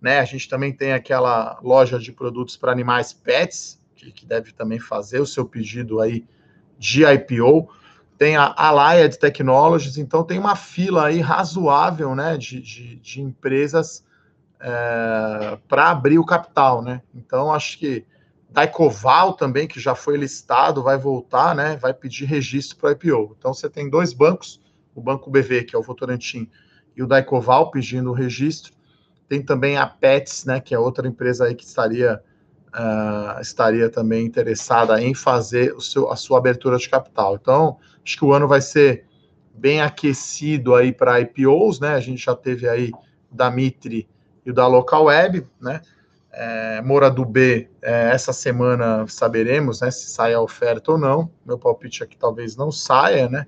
né? 0.00 0.18
A 0.18 0.24
gente 0.24 0.48
também 0.48 0.72
tem 0.72 0.92
aquela 0.92 1.58
loja 1.62 1.98
de 1.98 2.10
produtos 2.10 2.56
para 2.56 2.72
animais 2.72 3.12
pets, 3.12 3.78
que, 3.94 4.10
que, 4.10 4.24
deve 4.24 4.52
também 4.52 4.78
fazer 4.78 5.20
o 5.20 5.26
seu 5.26 5.44
pedido 5.44 6.00
aí 6.00 6.24
de 6.78 7.04
IPO. 7.04 7.68
Tem 8.20 8.36
a 8.36 8.52
Allied 8.54 9.18
Technologies, 9.18 9.96
então 9.96 10.22
tem 10.22 10.38
uma 10.38 10.54
fila 10.54 11.06
aí 11.06 11.20
razoável 11.20 12.14
né, 12.14 12.36
de, 12.36 12.60
de, 12.60 12.96
de 12.96 13.22
empresas 13.22 14.04
é, 14.60 15.56
para 15.66 15.88
abrir 15.88 16.18
o 16.18 16.26
capital, 16.26 16.82
né? 16.82 17.00
Então, 17.14 17.50
acho 17.50 17.78
que 17.78 18.04
Daicoval 18.50 19.32
também, 19.32 19.66
que 19.66 19.80
já 19.80 19.94
foi 19.94 20.18
listado, 20.18 20.82
vai 20.82 20.98
voltar, 20.98 21.54
né? 21.54 21.78
Vai 21.78 21.94
pedir 21.94 22.26
registro 22.26 22.76
para 22.76 22.92
IPO. 22.92 23.34
Então, 23.38 23.54
você 23.54 23.70
tem 23.70 23.88
dois 23.88 24.12
bancos, 24.12 24.60
o 24.94 25.00
Banco 25.00 25.30
BV, 25.30 25.64
que 25.64 25.74
é 25.74 25.78
o 25.78 25.82
Votorantim, 25.82 26.46
e 26.94 27.02
o 27.02 27.06
Daicoval 27.06 27.70
pedindo 27.70 28.10
o 28.10 28.14
registro. 28.14 28.74
Tem 29.30 29.42
também 29.42 29.78
a 29.78 29.86
Pets, 29.86 30.44
né, 30.44 30.60
que 30.60 30.74
é 30.74 30.78
outra 30.78 31.08
empresa 31.08 31.46
aí 31.46 31.54
que 31.54 31.64
estaria, 31.64 32.22
uh, 32.68 33.40
estaria 33.40 33.88
também 33.88 34.26
interessada 34.26 35.00
em 35.00 35.14
fazer 35.14 35.72
o 35.72 35.80
seu, 35.80 36.12
a 36.12 36.16
sua 36.16 36.36
abertura 36.36 36.76
de 36.76 36.86
capital. 36.86 37.36
Então, 37.40 37.78
acho 38.04 38.16
que 38.16 38.24
o 38.24 38.32
ano 38.32 38.48
vai 38.48 38.60
ser 38.60 39.04
bem 39.54 39.80
aquecido 39.80 40.74
aí 40.74 40.92
para 40.92 41.20
IPOs, 41.20 41.80
né? 41.80 41.94
A 41.94 42.00
gente 42.00 42.24
já 42.24 42.34
teve 42.34 42.68
aí 42.68 42.92
da 43.30 43.50
Mitre 43.50 44.08
e 44.44 44.50
o 44.50 44.54
da 44.54 44.66
Local 44.66 45.04
Web, 45.04 45.46
né? 45.60 45.80
É, 46.32 46.80
do 47.10 47.24
B, 47.24 47.68
é, 47.82 48.10
essa 48.12 48.32
semana 48.32 49.04
saberemos 49.08 49.80
né, 49.80 49.90
se 49.90 50.08
sai 50.08 50.32
a 50.32 50.40
oferta 50.40 50.92
ou 50.92 50.98
não. 50.98 51.28
Meu 51.44 51.58
palpite 51.58 52.04
é 52.04 52.06
que 52.06 52.16
talvez 52.16 52.56
não 52.56 52.70
saia, 52.70 53.28
né? 53.28 53.46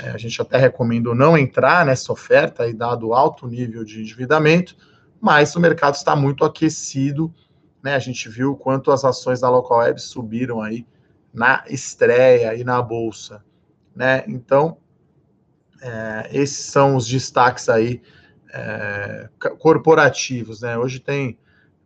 É, 0.00 0.10
a 0.10 0.16
gente 0.16 0.40
até 0.40 0.56
recomenda 0.56 1.12
não 1.14 1.36
entrar 1.36 1.84
nessa 1.84 2.12
oferta, 2.12 2.62
aí, 2.62 2.72
dado 2.72 3.08
o 3.08 3.14
alto 3.14 3.46
nível 3.46 3.84
de 3.84 4.00
endividamento 4.00 4.76
mas 5.22 5.54
o 5.54 5.60
mercado 5.60 5.94
está 5.94 6.16
muito 6.16 6.44
aquecido, 6.44 7.32
né? 7.80 7.94
A 7.94 7.98
gente 8.00 8.28
viu 8.28 8.56
quanto 8.56 8.90
as 8.90 9.04
ações 9.04 9.40
da 9.40 9.48
Local 9.48 9.78
Web 9.78 10.02
subiram 10.02 10.60
aí 10.60 10.84
na 11.32 11.62
estreia 11.68 12.56
e 12.56 12.64
na 12.64 12.82
bolsa, 12.82 13.44
né? 13.94 14.24
Então, 14.26 14.78
é, 15.80 16.28
esses 16.32 16.66
são 16.66 16.96
os 16.96 17.06
destaques 17.06 17.68
aí 17.68 18.02
é, 18.52 19.28
corporativos, 19.58 20.62
né? 20.62 20.76
Hoje 20.78 21.00
tem 21.00 21.38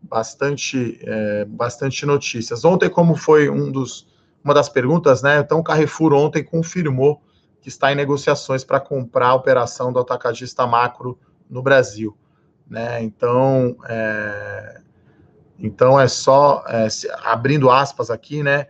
bastante, 0.03 0.99
é, 1.03 1.45
bastante 1.45 2.05
notícias. 2.05 2.65
Ontem, 2.65 2.89
como 2.89 3.17
foi 3.17 3.49
um 3.49 3.71
dos, 3.71 4.07
uma 4.45 4.55
das 4.55 4.69
perguntas, 4.69 5.23
né? 5.23 5.39
Então, 5.39 5.59
o 5.59 5.65
Carrefour 5.65 6.13
ontem 6.13 6.45
confirmou 6.45 7.23
que 7.61 7.69
está 7.69 7.93
em 7.93 7.97
negociações 7.97 8.65
para 8.65 8.79
comprar 8.79 9.29
a 9.29 9.35
operação 9.35 9.93
do 9.93 9.99
atacadista 9.99 10.67
macro 10.67 11.19
no 11.51 11.63
Brasil 11.63 12.17
né? 12.69 13.03
Então, 13.03 13.77
é, 13.89 14.81
então 15.59 15.99
é 15.99 16.09
só 16.09 16.65
é, 16.69 16.89
abrindo 17.23 17.71
aspas 17.71 18.11
aqui, 18.11 18.43
né? 18.43 18.67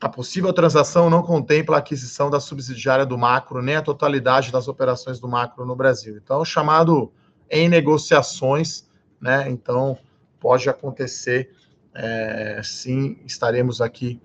A 0.00 0.08
possível 0.08 0.52
transação 0.52 1.10
não 1.10 1.22
contempla 1.22 1.76
a 1.76 1.78
aquisição 1.78 2.30
da 2.30 2.40
subsidiária 2.40 3.04
do 3.04 3.18
macro, 3.18 3.60
nem 3.60 3.76
a 3.76 3.82
totalidade 3.82 4.50
das 4.50 4.66
operações 4.66 5.20
do 5.20 5.28
macro 5.28 5.66
no 5.66 5.76
Brasil. 5.76 6.16
Então, 6.16 6.42
chamado 6.42 7.12
em 7.50 7.68
negociações, 7.68 8.88
né? 9.20 9.50
Então, 9.50 9.98
pode 10.38 10.70
acontecer, 10.70 11.50
é, 11.94 12.62
sim, 12.64 13.18
estaremos 13.26 13.82
aqui 13.82 14.18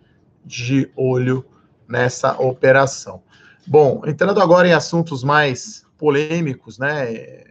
de 0.46 0.90
olho 0.96 1.46
nessa 1.88 2.40
operação. 2.40 3.22
Bom, 3.68 4.02
entrando 4.06 4.42
agora 4.42 4.68
em 4.68 4.74
assuntos 4.74 5.24
mais 5.24 5.86
polêmicos, 5.98 6.80
né? 6.80 7.44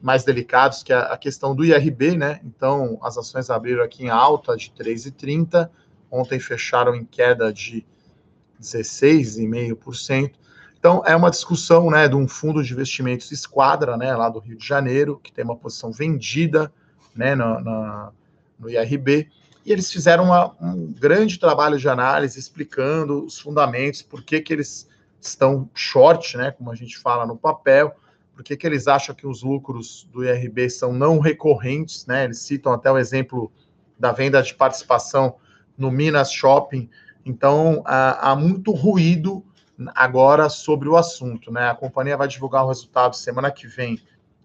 Mais 0.00 0.24
delicados, 0.24 0.82
que 0.82 0.94
é 0.94 0.96
a 0.96 1.16
questão 1.18 1.54
do 1.54 1.62
IRB, 1.62 2.16
né? 2.16 2.40
Então, 2.42 2.98
as 3.02 3.18
ações 3.18 3.50
abriram 3.50 3.84
aqui 3.84 4.04
em 4.04 4.08
alta 4.08 4.56
de 4.56 4.70
3,30 4.70 5.68
ontem 6.16 6.40
fecharam 6.40 6.94
em 6.94 7.04
queda 7.04 7.52
de 7.52 7.84
16,5%. 8.60 10.32
Então, 10.78 11.02
é 11.04 11.16
uma 11.16 11.30
discussão 11.30 11.90
né, 11.90 12.06
de 12.08 12.14
um 12.14 12.28
fundo 12.28 12.62
de 12.62 12.72
investimentos 12.72 13.32
Esquadra, 13.32 13.96
né, 13.96 14.14
lá 14.14 14.28
do 14.28 14.38
Rio 14.38 14.56
de 14.56 14.66
Janeiro, 14.66 15.20
que 15.22 15.32
tem 15.32 15.44
uma 15.44 15.56
posição 15.56 15.90
vendida 15.90 16.72
né, 17.14 17.34
na, 17.34 17.60
na 17.60 18.12
no 18.58 18.70
IRB, 18.70 19.28
e 19.64 19.72
eles 19.72 19.92
fizeram 19.92 20.24
uma, 20.24 20.54
um 20.60 20.92
grande 20.92 21.38
trabalho 21.38 21.78
de 21.78 21.88
análise 21.88 22.38
explicando 22.38 23.24
os 23.24 23.38
fundamentos, 23.38 24.00
por 24.00 24.22
que, 24.22 24.40
que 24.40 24.52
eles 24.52 24.88
estão 25.20 25.68
short, 25.74 26.36
né, 26.36 26.52
como 26.52 26.70
a 26.70 26.74
gente 26.74 26.96
fala 26.98 27.26
no 27.26 27.36
papel, 27.36 27.94
por 28.34 28.44
que, 28.44 28.56
que 28.56 28.66
eles 28.66 28.86
acham 28.86 29.14
que 29.14 29.26
os 29.26 29.42
lucros 29.42 30.08
do 30.12 30.24
IRB 30.24 30.70
são 30.70 30.92
não 30.92 31.18
recorrentes, 31.18 32.06
né, 32.06 32.24
eles 32.24 32.38
citam 32.38 32.72
até 32.72 32.90
o 32.90 32.96
exemplo 32.96 33.50
da 33.98 34.12
venda 34.12 34.42
de 34.42 34.54
participação 34.54 35.36
no 35.76 35.90
Minas 35.90 36.32
Shopping. 36.32 36.88
Então, 37.24 37.82
há, 37.84 38.30
há 38.30 38.36
muito 38.36 38.72
ruído 38.72 39.44
agora 39.94 40.48
sobre 40.48 40.88
o 40.88 40.96
assunto. 40.96 41.52
Né? 41.52 41.68
A 41.68 41.74
companhia 41.74 42.16
vai 42.16 42.28
divulgar 42.28 42.64
o 42.64 42.68
resultado 42.68 43.16
semana 43.16 43.50
que 43.50 43.66
vem, 43.66 44.00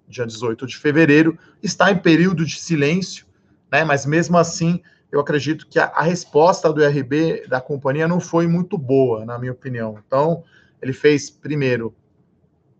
dia 0.07 0.25
18 0.25 0.65
de 0.67 0.77
fevereiro. 0.77 1.37
Está 1.61 1.91
em 1.91 1.97
período 1.97 2.45
de 2.45 2.59
silêncio, 2.59 3.25
né? 3.71 3.83
mas 3.83 4.05
mesmo 4.05 4.37
assim, 4.37 4.81
eu 5.11 5.19
acredito 5.19 5.67
que 5.67 5.79
a, 5.79 5.85
a 5.85 6.01
resposta 6.01 6.71
do 6.71 6.81
IRB 6.81 7.47
da 7.47 7.61
companhia 7.61 8.07
não 8.07 8.19
foi 8.19 8.47
muito 8.47 8.77
boa, 8.77 9.25
na 9.25 9.37
minha 9.37 9.51
opinião. 9.51 9.99
Então, 10.05 10.43
ele 10.81 10.93
fez, 10.93 11.29
primeiro, 11.29 11.93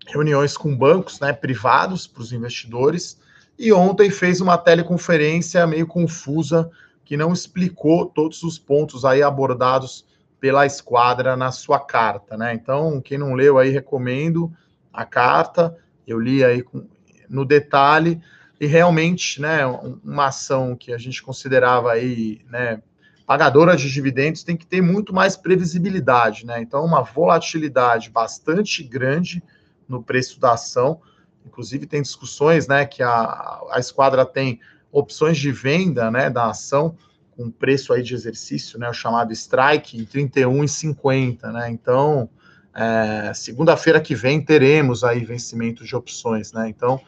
reuniões 0.07 0.57
com 0.57 0.75
bancos 0.75 1.19
né, 1.19 1.31
privados 1.31 2.07
para 2.07 2.21
os 2.21 2.33
investidores, 2.33 3.19
e 3.57 3.71
ontem 3.71 4.09
fez 4.09 4.41
uma 4.41 4.57
teleconferência 4.57 5.67
meio 5.67 5.85
confusa 5.85 6.71
que 7.11 7.17
não 7.17 7.33
explicou 7.33 8.05
todos 8.05 8.41
os 8.41 8.57
pontos 8.57 9.03
aí 9.03 9.21
abordados 9.21 10.07
pela 10.39 10.65
esquadra 10.65 11.35
na 11.35 11.51
sua 11.51 11.77
carta, 11.77 12.37
né? 12.37 12.53
Então, 12.53 13.01
quem 13.01 13.17
não 13.17 13.33
leu 13.33 13.57
aí, 13.57 13.69
recomendo 13.69 14.49
a 14.93 15.03
carta. 15.03 15.77
Eu 16.07 16.17
li 16.17 16.41
aí 16.41 16.61
com, 16.61 16.87
no 17.27 17.43
detalhe 17.43 18.21
e 18.61 18.65
realmente, 18.65 19.41
né, 19.41 19.65
uma 19.65 20.27
ação 20.27 20.73
que 20.73 20.93
a 20.93 20.97
gente 20.97 21.21
considerava 21.21 21.91
aí, 21.91 22.39
né, 22.49 22.81
pagadora 23.27 23.75
de 23.75 23.91
dividendos 23.91 24.41
tem 24.41 24.55
que 24.55 24.65
ter 24.65 24.81
muito 24.81 25.13
mais 25.13 25.35
previsibilidade, 25.35 26.45
né? 26.45 26.61
Então, 26.61 26.85
uma 26.85 27.01
volatilidade 27.01 28.09
bastante 28.09 28.83
grande 28.83 29.43
no 29.85 30.01
preço 30.01 30.39
da 30.39 30.53
ação. 30.53 31.01
Inclusive, 31.45 31.85
tem 31.85 32.01
discussões, 32.01 32.69
né, 32.69 32.85
que 32.85 33.03
a, 33.03 33.59
a 33.69 33.79
esquadra 33.79 34.25
tem 34.25 34.61
opções 34.91 35.37
de 35.37 35.51
venda 35.51 36.11
né, 36.11 36.29
da 36.29 36.49
ação 36.49 36.95
com 37.31 37.49
preço 37.49 37.93
aí 37.93 38.03
de 38.03 38.13
exercício, 38.13 38.77
né, 38.77 38.89
o 38.89 38.93
chamado 38.93 39.31
strike, 39.31 39.97
em 39.97 40.05
31,50, 40.05 41.51
né? 41.51 41.71
Então, 41.71 42.29
é, 42.75 43.33
segunda-feira 43.33 43.99
que 44.01 44.13
vem 44.13 44.41
teremos 44.41 45.03
aí 45.03 45.23
vencimento 45.23 45.83
de 45.83 45.95
opções, 45.95 46.51
né? 46.51 46.67
Então, 46.69 46.99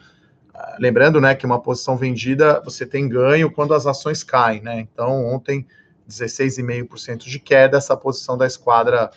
é, 0.54 0.76
lembrando, 0.78 1.20
né, 1.20 1.34
que 1.34 1.44
uma 1.44 1.60
posição 1.60 1.96
vendida 1.96 2.60
você 2.64 2.86
tem 2.86 3.08
ganho 3.08 3.50
quando 3.50 3.74
as 3.74 3.86
ações 3.86 4.24
caem, 4.24 4.62
né? 4.62 4.80
Então, 4.80 5.26
ontem 5.26 5.66
16,5% 6.08 7.18
de 7.18 7.38
queda, 7.38 7.76
essa 7.76 7.96
posição 7.96 8.36
da 8.36 8.46
esquadra 8.46 9.10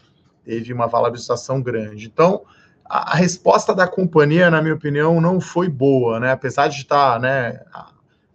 teve 0.44 0.72
uma 0.72 0.88
valorização 0.88 1.62
grande. 1.62 2.06
Então, 2.06 2.44
a, 2.86 3.16
resposta 3.16 3.76
da 3.76 3.88
companhia, 3.88 4.50
na 4.50 4.62
minha 4.62 4.74
opinião, 4.74 5.20
não 5.20 5.42
foi 5.42 5.68
boa, 5.68 6.20
né? 6.20 6.32
Apesar 6.32 6.68
de 6.68 6.78
estar, 6.78 7.14
tá, 7.14 7.20
né, 7.20 7.62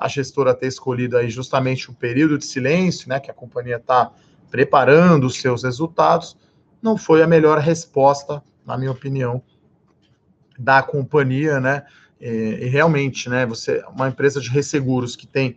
gestora 0.08 0.54
ter 0.54 0.66
escolhido 0.66 1.16
aí 1.16 1.30
justamente 1.30 1.90
o 1.90 1.94
período 1.94 2.38
de 2.38 2.44
silêncio, 2.44 3.08
né, 3.08 3.20
que 3.20 3.30
a 3.30 3.34
companhia 3.34 3.76
está 3.76 4.10
preparando 4.50 5.26
os 5.26 5.40
seus 5.40 5.62
resultados, 5.62 6.36
não 6.82 6.96
foi 6.96 7.22
a 7.22 7.26
melhor 7.26 7.58
resposta, 7.58 8.42
na 8.66 8.76
minha 8.76 8.90
opinião, 8.90 9.42
da 10.58 10.82
companhia, 10.82 11.58
né? 11.60 11.84
E, 12.20 12.58
e 12.62 12.68
realmente, 12.68 13.28
né, 13.28 13.46
você, 13.46 13.82
uma 13.88 14.08
empresa 14.08 14.40
de 14.40 14.50
resseguros 14.50 15.16
que 15.16 15.26
tem 15.26 15.56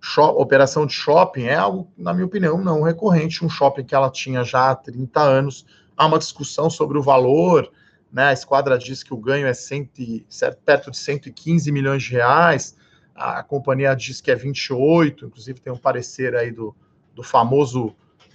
shop, 0.00 0.40
operação 0.40 0.86
de 0.86 0.92
shopping 0.92 1.44
é 1.44 1.56
algo, 1.56 1.90
na 1.96 2.14
minha 2.14 2.26
opinião, 2.26 2.58
não 2.58 2.82
recorrente, 2.82 3.44
um 3.44 3.48
shopping 3.48 3.84
que 3.84 3.94
ela 3.94 4.10
tinha 4.10 4.44
já 4.44 4.70
há 4.70 4.76
30 4.76 5.20
anos. 5.20 5.66
Há 5.96 6.06
uma 6.06 6.18
discussão 6.18 6.70
sobre 6.70 6.96
o 6.96 7.02
valor, 7.02 7.70
né? 8.12 8.28
A 8.28 8.32
esquadra 8.32 8.78
diz 8.78 9.02
que 9.02 9.12
o 9.12 9.18
ganho 9.18 9.46
é 9.46 9.54
cento, 9.54 10.00
perto 10.64 10.90
de 10.90 10.96
115 10.96 11.72
milhões 11.72 12.02
de 12.02 12.12
reais 12.12 12.76
a 13.18 13.42
companhia 13.42 13.94
diz 13.94 14.20
que 14.20 14.30
é 14.30 14.36
28, 14.36 15.26
inclusive 15.26 15.60
tem 15.60 15.72
um 15.72 15.76
parecer 15.76 16.36
aí 16.36 16.52
do, 16.52 16.74
do 17.14 17.22
famoso 17.22 17.94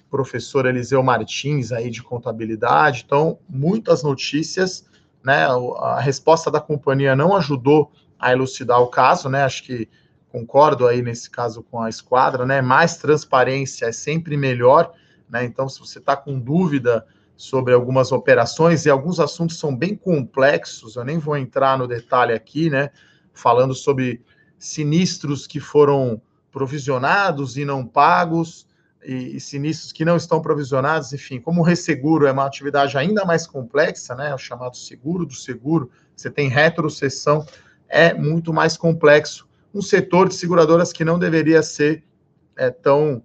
professor 0.10 0.66
Eliseu 0.66 1.02
Martins 1.02 1.72
aí 1.72 1.90
de 1.90 2.04
contabilidade. 2.04 3.04
Então, 3.06 3.40
muitas 3.48 4.04
notícias, 4.04 4.86
né? 5.24 5.48
A 5.78 6.00
resposta 6.02 6.52
da 6.52 6.60
companhia 6.60 7.16
não 7.16 7.36
ajudou 7.36 7.92
a 8.20 8.34
elucidar 8.34 8.82
o 8.82 8.88
caso, 8.88 9.30
né? 9.30 9.44
Acho 9.44 9.64
que 9.64 9.90
concordo 10.30 10.86
aí 10.86 11.02
nesse 11.02 11.30
caso 11.30 11.64
com 11.64 11.80
a 11.82 11.90
esquadra, 11.90 12.46
né? 12.46 12.62
Mais 12.62 12.98
transparência 12.98 13.86
é 13.86 13.92
sempre 13.94 14.36
melhor, 14.36 14.92
né? 15.30 15.46
Então, 15.46 15.70
se 15.70 15.80
você 15.80 16.00
está 16.00 16.16
com 16.18 16.38
dúvida 16.38 17.08
sobre 17.38 17.74
algumas 17.74 18.12
operações 18.12 18.86
e 18.86 18.90
alguns 18.90 19.20
assuntos 19.20 19.58
são 19.58 19.76
bem 19.76 19.96
complexos, 19.96 20.98
eu 20.98 21.06
nem 21.06 21.18
vou 21.18 21.38
entrar 21.38 21.78
no 21.78 21.88
detalhe 21.88 22.34
aqui, 22.34 22.70
né? 22.70 22.90
Falando 23.34 23.74
sobre 23.74 24.22
sinistros 24.64 25.46
que 25.46 25.60
foram 25.60 26.22
provisionados 26.50 27.58
e 27.58 27.66
não 27.66 27.86
pagos, 27.86 28.66
e, 29.04 29.36
e, 29.36 29.40
sinistros 29.40 29.92
que 29.92 30.06
não 30.06 30.16
estão 30.16 30.42
provisionados, 30.42 31.12
enfim, 31.12 31.38
como 31.38 31.60
o 31.60 31.64
resseguro 31.64 32.26
é 32.26 32.32
uma 32.32 32.46
atividade 32.46 32.98
ainda 32.98 33.26
mais 33.26 33.46
complexa, 33.46 34.16
né, 34.16 34.34
o 34.34 34.38
chamado 34.38 34.78
seguro 34.78 35.26
do 35.26 35.34
seguro, 35.34 35.92
você 36.16 36.30
tem 36.30 36.48
retrocessão, 36.48 37.46
é 37.90 38.14
muito 38.14 38.54
mais 38.54 38.78
complexo. 38.78 39.46
Um 39.74 39.82
setor 39.82 40.30
de 40.30 40.36
seguradoras 40.36 40.94
que 40.94 41.04
não 41.04 41.20
deveria 41.20 41.62
ser 41.62 42.02
é, 42.56 42.70
tão, 42.70 43.22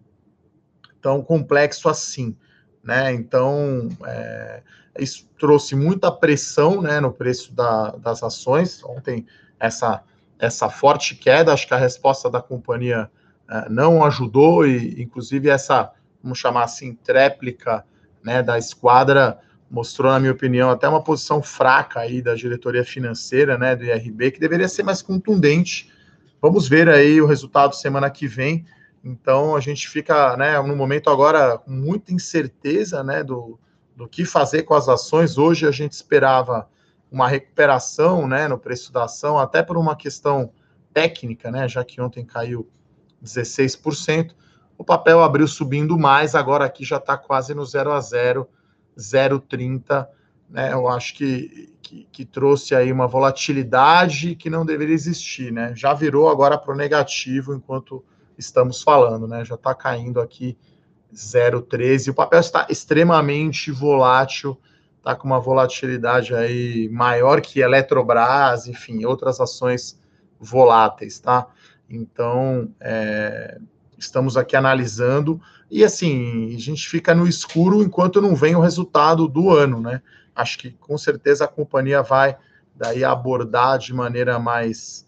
tão 1.01 1.23
complexo 1.23 1.89
assim, 1.89 2.37
né, 2.83 3.13
então, 3.13 3.89
é, 4.05 4.63
isso 4.99 5.29
trouxe 5.39 5.77
muita 5.77 6.11
pressão, 6.11 6.83
né, 6.83 6.99
no 6.99 7.13
preço 7.13 7.53
da, 7.53 7.93
das 7.93 8.25
ações, 8.25 8.83
ontem 8.83 9.25
essa 9.61 10.03
essa 10.39 10.69
forte 10.69 11.15
queda, 11.15 11.53
acho 11.53 11.67
que 11.67 11.75
a 11.75 11.79
resposta 11.79 12.31
da 12.31 12.41
companhia 12.41 13.11
uh, 13.49 13.73
não 13.73 14.05
ajudou, 14.05 14.67
e 14.67 15.03
inclusive 15.03 15.49
essa, 15.49 15.93
vamos 16.23 16.39
chamar 16.39 16.65
assim, 16.65 16.95
tréplica 16.95 17.85
né, 18.23 18.43
da 18.43 18.59
esquadra 18.59 19.41
mostrou, 19.71 20.11
na 20.11 20.19
minha 20.19 20.33
opinião, 20.33 20.71
até 20.71 20.89
uma 20.89 21.03
posição 21.03 21.43
fraca 21.43 22.01
aí 22.01 22.23
da 22.23 22.35
diretoria 22.35 22.85
financeira 22.85 23.59
né, 23.59 23.77
do 23.77 23.85
IRB, 23.85 24.33
que 24.33 24.41
deveria 24.41 24.69
ser 24.69 24.83
mais 24.83 25.03
contundente. 25.03 25.93
Vamos 26.41 26.69
ver 26.69 26.89
aí 26.89 27.21
o 27.21 27.27
resultado 27.27 27.75
semana 27.75 28.11
que 28.11 28.27
vem. 28.27 28.65
Então 29.05 29.55
a 29.55 29.61
gente 29.61 29.89
fica 29.89 30.37
né, 30.37 30.61
no 30.61 30.75
momento 30.75 31.11
agora 31.11 31.59
com 31.59 31.71
muita 31.71 32.13
incerteza 32.13 33.03
né, 33.05 33.23
do, 33.23 33.59
do 33.95 34.09
que 34.09 34.25
fazer 34.25 34.63
com 34.63 34.75
as 34.75 34.89
ações. 34.89 35.37
Hoje 35.37 35.67
a 35.67 35.71
gente 35.71 35.93
esperava 35.93 36.69
uma 37.11 37.29
recuperação 37.29 38.27
né, 38.27 38.49
no 38.49 38.59
preço 38.59 38.93
da 38.93 39.05
ação, 39.05 39.39
até 39.39 39.63
por 39.63 39.77
uma 39.77 39.97
questão 39.97 40.53
técnica, 40.93 41.51
né, 41.51 41.69
já 41.69 41.85
que 41.85 42.01
ontem 42.01 42.25
caiu 42.25 42.69
16%. 43.23 44.35
O 44.77 44.85
papel 44.85 45.23
abriu 45.23 45.49
subindo 45.49 45.99
mais, 45.99 46.35
agora 46.35 46.65
aqui 46.65 46.85
já 46.85 46.97
está 46.97 47.17
quase 47.17 47.55
no 47.55 47.65
0 47.65 47.93
a 47.93 48.01
0, 48.01 48.49
0,30. 48.97 50.07
Né, 50.49 50.73
eu 50.73 50.89
acho 50.89 51.15
que, 51.15 51.75
que, 51.83 52.09
que, 52.11 52.25
trouxe 52.25 52.75
aí 52.75 52.93
uma 52.93 53.07
volatilidade 53.07 54.35
que 54.35 54.49
não 54.49 54.65
deveria 54.65 54.95
existir. 54.95 55.53
Né? 55.53 55.73
Já 55.75 55.93
virou 55.93 56.29
agora 56.29 56.57
para 56.57 56.73
o 56.73 56.77
negativo 56.77 57.55
enquanto 57.55 58.05
estamos 58.37 58.83
falando, 58.83 59.27
né? 59.27 59.45
já 59.45 59.57
está 59.57 59.75
caindo 59.75 60.21
aqui 60.21 60.57
0,13. 61.13 62.11
O 62.11 62.15
papel 62.15 62.41
está 62.41 62.67
extremamente 62.71 63.71
volátil 63.71 64.59
está 64.99 65.15
com 65.15 65.27
uma 65.27 65.41
volatilidade 65.41 66.35
aí 66.35 66.89
maior 66.91 67.41
que 67.41 67.61
Eletrobras, 67.61 68.67
enfim, 68.67 69.05
outras 69.05 69.41
ações 69.41 69.99
voláteis, 70.39 71.19
tá? 71.19 71.47
Então, 71.89 72.71
é, 72.81 73.59
estamos 73.97 74.37
aqui 74.37 74.55
analisando 74.55 75.41
e 75.71 75.85
assim, 75.85 76.55
a 76.55 76.59
gente 76.59 76.89
fica 76.89 77.15
no 77.15 77.27
escuro 77.27 77.83
enquanto 77.83 78.21
não 78.21 78.35
vem 78.35 78.55
o 78.55 78.61
resultado 78.61 79.29
do 79.29 79.51
ano, 79.51 79.81
né? 79.81 80.01
Acho 80.35 80.59
que 80.59 80.71
com 80.73 80.97
certeza 80.97 81.45
a 81.45 81.49
companhia 81.49 82.03
vai 82.03 82.37
daí 82.75 83.05
abordar 83.05 83.79
de 83.79 83.93
maneira 83.93 84.39
mais 84.39 85.07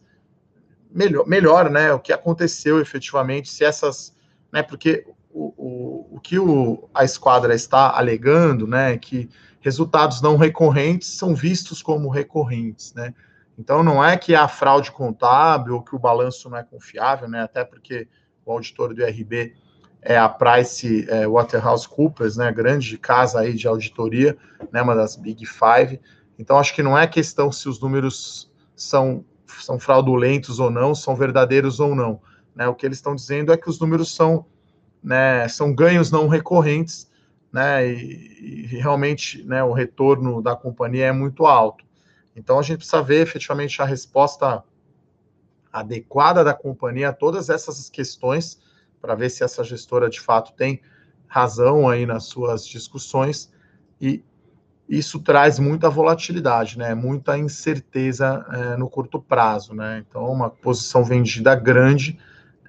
melhor, 0.92 1.26
melhor 1.26 1.70
né? 1.70 1.92
O 1.92 2.00
que 2.00 2.12
aconteceu 2.12 2.80
efetivamente, 2.80 3.48
se 3.48 3.64
essas, 3.64 4.14
né? 4.52 4.62
Porque 4.62 5.06
o, 5.32 5.54
o, 5.56 6.16
o 6.16 6.20
que 6.20 6.38
o, 6.38 6.88
a 6.92 7.04
esquadra 7.04 7.54
está 7.54 7.96
alegando, 7.96 8.66
né? 8.66 8.98
Que 8.98 9.30
resultados 9.60 10.20
não 10.20 10.36
recorrentes 10.36 11.08
são 11.08 11.34
vistos 11.34 11.82
como 11.82 12.08
recorrentes, 12.08 12.92
né? 12.94 13.14
Então 13.58 13.82
não 13.82 14.02
é 14.02 14.16
que 14.16 14.34
a 14.34 14.48
fraude 14.48 14.90
contábil 14.90 15.74
ou 15.74 15.82
que 15.82 15.94
o 15.94 15.98
balanço 15.98 16.48
não 16.48 16.56
é 16.56 16.62
confiável, 16.62 17.28
né? 17.28 17.42
Até 17.42 17.64
porque 17.64 18.08
o 18.44 18.52
auditor 18.52 18.94
do 18.94 19.02
IRB 19.02 19.54
é 20.02 20.16
a 20.16 20.28
Price 20.28 21.06
é, 21.10 21.26
Waterhouse 21.26 21.88
né, 22.36 22.50
grande 22.50 22.96
casa 22.96 23.40
aí 23.40 23.52
de 23.52 23.68
auditoria, 23.68 24.36
né, 24.72 24.80
uma 24.80 24.94
das 24.94 25.14
Big 25.14 25.44
Five. 25.44 26.00
Então 26.38 26.58
acho 26.58 26.74
que 26.74 26.82
não 26.82 26.96
é 26.96 27.06
questão 27.06 27.52
se 27.52 27.68
os 27.68 27.80
números 27.80 28.50
são 28.74 29.24
são 29.58 29.78
fraudulentos 29.78 30.58
ou 30.58 30.70
não, 30.70 30.94
são 30.94 31.14
verdadeiros 31.14 31.80
ou 31.80 31.94
não. 31.94 32.20
Né? 32.54 32.66
O 32.68 32.74
que 32.74 32.86
eles 32.86 32.98
estão 32.98 33.14
dizendo 33.14 33.52
é 33.52 33.56
que 33.56 33.68
os 33.68 33.80
números 33.80 34.14
são, 34.14 34.46
né, 35.02 35.46
são 35.48 35.74
ganhos 35.74 36.10
não 36.10 36.28
recorrentes, 36.28 37.09
né, 37.52 37.86
e, 37.86 38.66
e 38.72 38.76
realmente 38.76 39.42
né, 39.44 39.62
o 39.62 39.72
retorno 39.72 40.40
da 40.40 40.54
companhia 40.54 41.06
é 41.06 41.12
muito 41.12 41.46
alto. 41.46 41.84
Então 42.34 42.58
a 42.58 42.62
gente 42.62 42.78
precisa 42.78 43.02
ver 43.02 43.22
efetivamente 43.22 43.80
a 43.82 43.84
resposta 43.84 44.62
adequada 45.72 46.42
da 46.42 46.54
companhia 46.54 47.10
a 47.10 47.12
todas 47.12 47.48
essas 47.48 47.88
questões 47.88 48.60
para 49.00 49.14
ver 49.14 49.30
se 49.30 49.42
essa 49.42 49.62
gestora 49.64 50.08
de 50.08 50.20
fato 50.20 50.52
tem 50.52 50.80
razão 51.26 51.88
aí 51.88 52.04
nas 52.06 52.24
suas 52.24 52.66
discussões 52.66 53.52
e 54.00 54.24
isso 54.88 55.20
traz 55.20 55.60
muita 55.60 55.88
volatilidade, 55.88 56.76
né? 56.76 56.96
Muita 56.96 57.38
incerteza 57.38 58.44
é, 58.50 58.76
no 58.76 58.90
curto 58.90 59.20
prazo, 59.20 59.72
né? 59.72 60.04
Então, 60.08 60.24
uma 60.26 60.50
posição 60.50 61.04
vendida 61.04 61.54
grande 61.54 62.18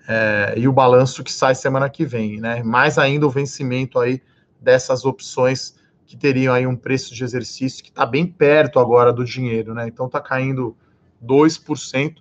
é, 0.07 0.53
e 0.55 0.67
o 0.67 0.71
balanço 0.71 1.23
que 1.23 1.31
sai 1.31 1.55
semana 1.55 1.89
que 1.89 2.05
vem, 2.05 2.39
né? 2.39 2.61
Mais 2.61 2.99
ainda 2.99 3.25
o 3.25 3.29
vencimento 3.29 3.97
aí 3.97 4.21
dessas 4.61 5.03
opções 5.03 5.75
que 6.05 6.15
teriam 6.15 6.53
aí 6.53 6.67
um 6.67 6.75
preço 6.75 7.15
de 7.15 7.23
exercício 7.23 7.83
que 7.83 7.89
está 7.89 8.05
bem 8.05 8.27
perto 8.27 8.79
agora 8.79 9.11
do 9.11 9.25
dinheiro, 9.25 9.73
né? 9.73 9.87
Então, 9.87 10.05
está 10.05 10.21
caindo 10.21 10.75
2%. 11.23 12.15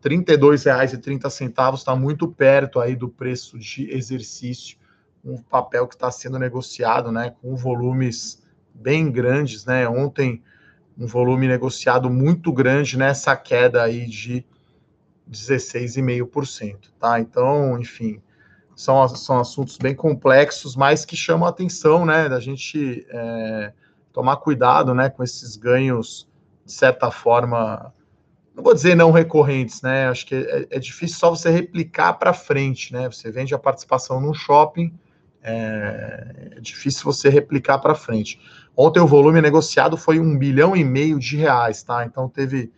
R$ 0.00 0.10
32,30 0.10 1.74
está 1.74 1.96
muito 1.96 2.28
perto 2.28 2.80
aí 2.80 2.94
do 2.94 3.08
preço 3.08 3.58
de 3.58 3.90
exercício, 3.90 4.78
um 5.24 5.36
papel 5.42 5.86
que 5.88 5.94
está 5.94 6.10
sendo 6.10 6.38
negociado, 6.38 7.10
né, 7.10 7.34
com 7.42 7.56
volumes 7.56 8.40
bem 8.72 9.10
grandes, 9.10 9.64
né? 9.64 9.88
Ontem 9.88 10.40
um 10.96 11.06
volume 11.06 11.46
negociado 11.46 12.08
muito 12.08 12.52
grande 12.52 12.96
nessa 12.96 13.36
queda 13.36 13.82
aí 13.82 14.06
de 14.06 14.44
16,5%, 15.28 16.90
tá? 16.98 17.20
Então, 17.20 17.78
enfim, 17.78 18.20
são, 18.78 19.08
são 19.08 19.40
assuntos 19.40 19.76
bem 19.76 19.92
complexos, 19.92 20.76
mas 20.76 21.04
que 21.04 21.16
chamam 21.16 21.48
a 21.48 21.50
atenção, 21.50 22.06
né, 22.06 22.28
da 22.28 22.38
gente 22.38 23.04
é, 23.10 23.72
tomar 24.12 24.36
cuidado, 24.36 24.94
né, 24.94 25.10
com 25.10 25.24
esses 25.24 25.56
ganhos, 25.56 26.28
de 26.64 26.72
certa 26.72 27.10
forma, 27.10 27.92
não 28.54 28.62
vou 28.62 28.72
dizer 28.72 28.94
não 28.94 29.10
recorrentes, 29.10 29.82
né? 29.82 30.08
Acho 30.08 30.26
que 30.26 30.34
é, 30.36 30.66
é 30.70 30.78
difícil 30.78 31.18
só 31.18 31.30
você 31.30 31.50
replicar 31.50 32.12
para 32.14 32.32
frente, 32.32 32.92
né? 32.92 33.08
Você 33.10 33.30
vende 33.30 33.54
a 33.54 33.58
participação 33.58 34.20
num 34.20 34.34
shopping, 34.34 34.92
é, 35.42 36.52
é 36.56 36.60
difícil 36.60 37.04
você 37.04 37.28
replicar 37.28 37.78
para 37.78 37.94
frente. 37.94 38.40
Ontem 38.76 39.00
o 39.00 39.06
volume 39.06 39.40
negociado 39.40 39.96
foi 39.96 40.20
um 40.20 40.38
bilhão 40.38 40.76
e 40.76 40.84
meio 40.84 41.18
de 41.18 41.36
reais, 41.36 41.82
tá? 41.82 42.04
Então 42.04 42.28
teve 42.28 42.70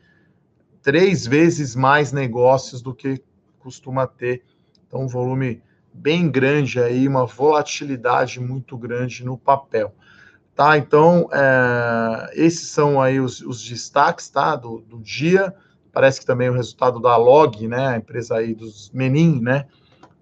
três 0.82 1.26
vezes 1.26 1.74
mais 1.74 2.10
negócios 2.10 2.80
do 2.80 2.94
que 2.94 3.22
costuma 3.58 4.06
ter. 4.06 4.42
Então, 4.86 5.02
um 5.02 5.08
volume 5.08 5.62
bem 5.92 6.30
grande 6.30 6.80
aí, 6.80 7.06
uma 7.06 7.26
volatilidade 7.26 8.40
muito 8.40 8.76
grande 8.76 9.24
no 9.24 9.36
papel. 9.36 9.94
Tá? 10.54 10.76
Então, 10.76 11.28
é, 11.32 12.30
esses 12.34 12.68
são 12.68 13.00
aí 13.00 13.20
os, 13.20 13.40
os 13.40 13.62
destaques 13.62 14.28
tá? 14.28 14.56
do, 14.56 14.80
do 14.80 14.98
dia. 15.00 15.54
Parece 15.92 16.20
que 16.20 16.26
também 16.26 16.48
o 16.48 16.54
resultado 16.54 17.00
da 17.00 17.16
Log, 17.16 17.66
né, 17.66 17.88
a 17.88 17.96
empresa 17.96 18.36
aí 18.36 18.54
dos 18.54 18.90
Menin, 18.92 19.40
né, 19.40 19.66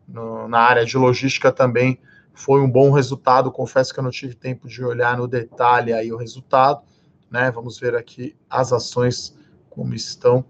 no, 0.07 0.49
na 0.49 0.61
área 0.61 0.85
de 0.85 0.97
logística 0.97 1.53
também 1.53 2.01
foi 2.39 2.61
um 2.61 2.71
bom 2.71 2.93
resultado. 2.93 3.51
Confesso 3.51 3.93
que 3.93 3.99
eu 3.99 4.05
não 4.05 4.11
tive 4.11 4.35
tempo 4.35 4.69
de 4.69 4.83
olhar 4.85 5.19
no 5.19 5.27
detalhe 5.27 5.93
aí 5.93 6.13
o 6.13 6.17
resultado, 6.17 6.83
né? 7.29 7.51
Vamos 7.51 7.79
ver 7.81 7.97
aqui 7.97 8.37
as 8.49 8.73
ações 8.73 9.37
como 9.69 9.93
estão, 9.93 10.45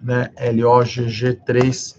né? 0.00 0.30
LOGG3, 0.36 1.98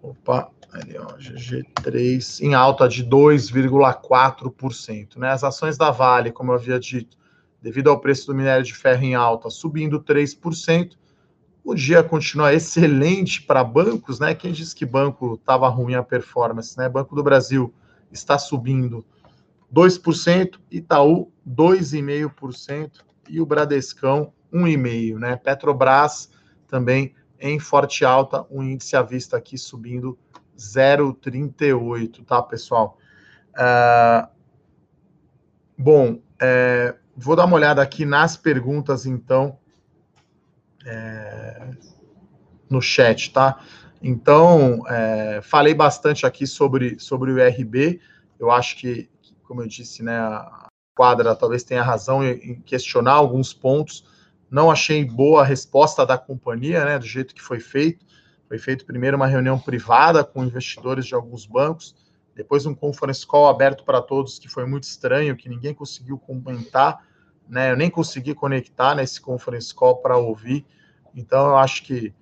opa, 0.00 0.50
LOGG3 0.80 2.40
em 2.40 2.54
alta 2.54 2.88
de 2.88 3.04
2,4%, 3.04 5.16
né? 5.16 5.30
As 5.30 5.44
ações 5.44 5.76
da 5.76 5.90
Vale, 5.90 6.32
como 6.32 6.52
eu 6.52 6.56
havia 6.56 6.78
dito, 6.78 7.18
devido 7.62 7.90
ao 7.90 8.00
preço 8.00 8.26
do 8.26 8.34
minério 8.34 8.64
de 8.64 8.74
ferro 8.74 9.04
em 9.04 9.14
alta, 9.14 9.50
subindo 9.50 10.02
3%. 10.02 10.96
O 11.62 11.74
dia 11.74 12.02
continua 12.02 12.52
excelente 12.52 13.42
para 13.42 13.64
bancos, 13.64 14.20
né? 14.20 14.34
Quem 14.34 14.52
disse 14.52 14.74
que 14.74 14.84
banco 14.84 15.34
estava 15.34 15.68
ruim 15.68 15.94
a 15.94 16.02
performance, 16.02 16.76
né? 16.76 16.88
Banco 16.88 17.14
do 17.14 17.22
Brasil 17.22 17.72
está 18.12 18.38
subindo 18.38 19.04
2%, 19.72 20.58
Itaú 20.70 21.32
2,5% 21.48 23.00
e 23.28 23.40
o 23.40 23.46
Bradescão 23.46 24.32
1,5%, 24.52 25.18
né? 25.18 25.36
Petrobras 25.36 26.28
também 26.68 27.14
em 27.40 27.58
forte 27.58 28.04
alta, 28.04 28.46
um 28.50 28.62
índice 28.62 28.96
à 28.96 29.02
vista 29.02 29.36
aqui 29.36 29.58
subindo 29.58 30.18
0,38, 30.56 32.24
tá, 32.24 32.42
pessoal? 32.42 32.98
Uh, 33.54 34.28
bom, 35.78 36.20
é, 36.40 36.94
Vou 37.16 37.36
dar 37.36 37.44
uma 37.44 37.54
olhada 37.54 37.80
aqui 37.80 38.04
nas 38.04 38.36
perguntas, 38.36 39.06
então, 39.06 39.56
é, 40.84 41.70
no 42.68 42.82
chat, 42.82 43.32
tá? 43.32 43.60
Então, 44.02 44.82
é, 44.88 45.40
falei 45.40 45.74
bastante 45.74 46.26
aqui 46.26 46.44
sobre, 46.44 46.98
sobre 46.98 47.30
o 47.30 47.38
IRB. 47.38 48.00
Eu 48.38 48.50
acho 48.50 48.76
que, 48.76 49.08
como 49.44 49.62
eu 49.62 49.68
disse, 49.68 50.02
né, 50.02 50.18
a 50.18 50.66
quadra 50.94 51.36
talvez 51.36 51.62
tenha 51.62 51.82
razão 51.82 52.24
em 52.24 52.60
questionar 52.62 53.12
alguns 53.12 53.54
pontos. 53.54 54.04
Não 54.50 54.68
achei 54.68 55.04
boa 55.04 55.42
a 55.42 55.44
resposta 55.44 56.04
da 56.04 56.18
companhia, 56.18 56.84
né, 56.84 56.98
do 56.98 57.06
jeito 57.06 57.34
que 57.34 57.42
foi 57.42 57.60
feito. 57.60 58.04
Foi 58.54 58.58
feito 58.60 58.86
primeiro 58.86 59.16
uma 59.16 59.26
reunião 59.26 59.58
privada 59.58 60.22
com 60.22 60.44
investidores 60.44 61.06
de 61.06 61.14
alguns 61.14 61.44
bancos, 61.44 61.92
depois 62.36 62.64
um 62.66 62.72
conference 62.72 63.26
call 63.26 63.48
aberto 63.48 63.82
para 63.82 64.00
todos, 64.00 64.38
que 64.38 64.48
foi 64.48 64.64
muito 64.64 64.84
estranho, 64.84 65.36
que 65.36 65.48
ninguém 65.48 65.74
conseguiu 65.74 66.16
comentar, 66.16 67.04
né? 67.48 67.72
Eu 67.72 67.76
nem 67.76 67.90
consegui 67.90 68.32
conectar 68.32 68.94
nesse 68.94 69.20
conference 69.20 69.74
call 69.74 69.96
para 69.96 70.16
ouvir. 70.16 70.64
Então, 71.16 71.48
eu 71.48 71.56
acho 71.56 71.82
que 71.82 72.14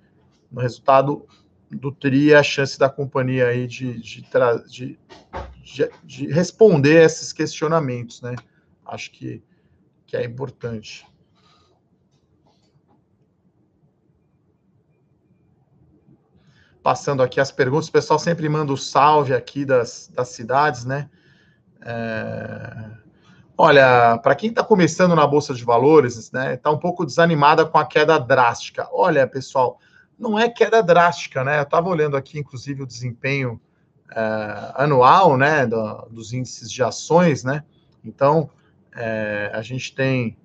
no 0.51 0.59
resultado 0.59 1.27
do 1.69 1.91
TRI, 1.91 2.33
a 2.33 2.41
chance 2.41 2.79
da 2.79 2.89
companhia 2.89 3.49
aí 3.49 3.67
de, 3.67 3.99
de, 3.99 4.25
de, 4.67 4.99
de, 5.61 5.89
de 6.03 6.27
responder 6.31 7.05
esses 7.05 7.31
questionamentos, 7.31 8.23
né? 8.23 8.33
Acho 8.83 9.11
que, 9.11 9.43
que 10.07 10.17
é 10.17 10.25
importante. 10.25 11.05
Passando 16.83 17.23
aqui 17.23 17.39
as 17.39 17.51
perguntas. 17.51 17.87
O 17.87 17.91
pessoal 17.91 18.19
sempre 18.19 18.47
manda 18.49 18.73
o 18.73 18.77
salve 18.77 19.33
aqui 19.33 19.63
das, 19.63 20.11
das 20.13 20.29
cidades, 20.29 20.83
né? 20.83 21.09
É... 21.81 23.03
Olha, 23.57 24.17
para 24.17 24.35
quem 24.35 24.49
está 24.49 24.63
começando 24.63 25.15
na 25.15 25.25
Bolsa 25.25 25.53
de 25.53 25.63
Valores, 25.63 26.31
né, 26.31 26.55
está 26.55 26.71
um 26.71 26.77
pouco 26.77 27.05
desanimada 27.05 27.65
com 27.65 27.77
a 27.77 27.85
queda 27.85 28.19
drástica. 28.19 28.89
Olha, 28.91 29.27
pessoal, 29.27 29.79
não 30.17 30.37
é 30.37 30.49
queda 30.49 30.81
drástica, 30.81 31.43
né? 31.43 31.59
Eu 31.59 31.63
estava 31.63 31.87
olhando 31.87 32.17
aqui, 32.17 32.39
inclusive, 32.39 32.81
o 32.81 32.87
desempenho 32.87 33.61
é, 34.11 34.73
anual, 34.75 35.37
né, 35.37 35.67
do, 35.67 36.07
dos 36.09 36.33
índices 36.33 36.71
de 36.71 36.83
ações, 36.83 37.43
né? 37.43 37.63
Então, 38.03 38.49
é, 38.95 39.51
a 39.53 39.61
gente 39.61 39.93
tem 39.93 40.35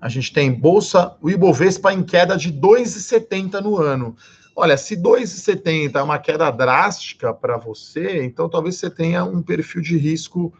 a 0.00 0.08
gente 0.08 0.32
tem 0.32 0.52
bolsa, 0.52 1.16
o 1.20 1.28
Ibovespa 1.28 1.92
em 1.92 2.02
queda 2.02 2.36
de 2.36 2.52
2,70 2.52 3.60
no 3.60 3.76
ano. 3.76 4.16
Olha, 4.54 4.76
se 4.76 4.96
2,70 4.96 5.96
é 5.96 6.02
uma 6.02 6.18
queda 6.18 6.50
drástica 6.50 7.32
para 7.32 7.56
você, 7.56 8.24
então 8.24 8.48
talvez 8.48 8.76
você 8.76 8.90
tenha 8.90 9.24
um 9.24 9.42
perfil 9.42 9.82
de 9.82 9.96
risco, 9.96 10.52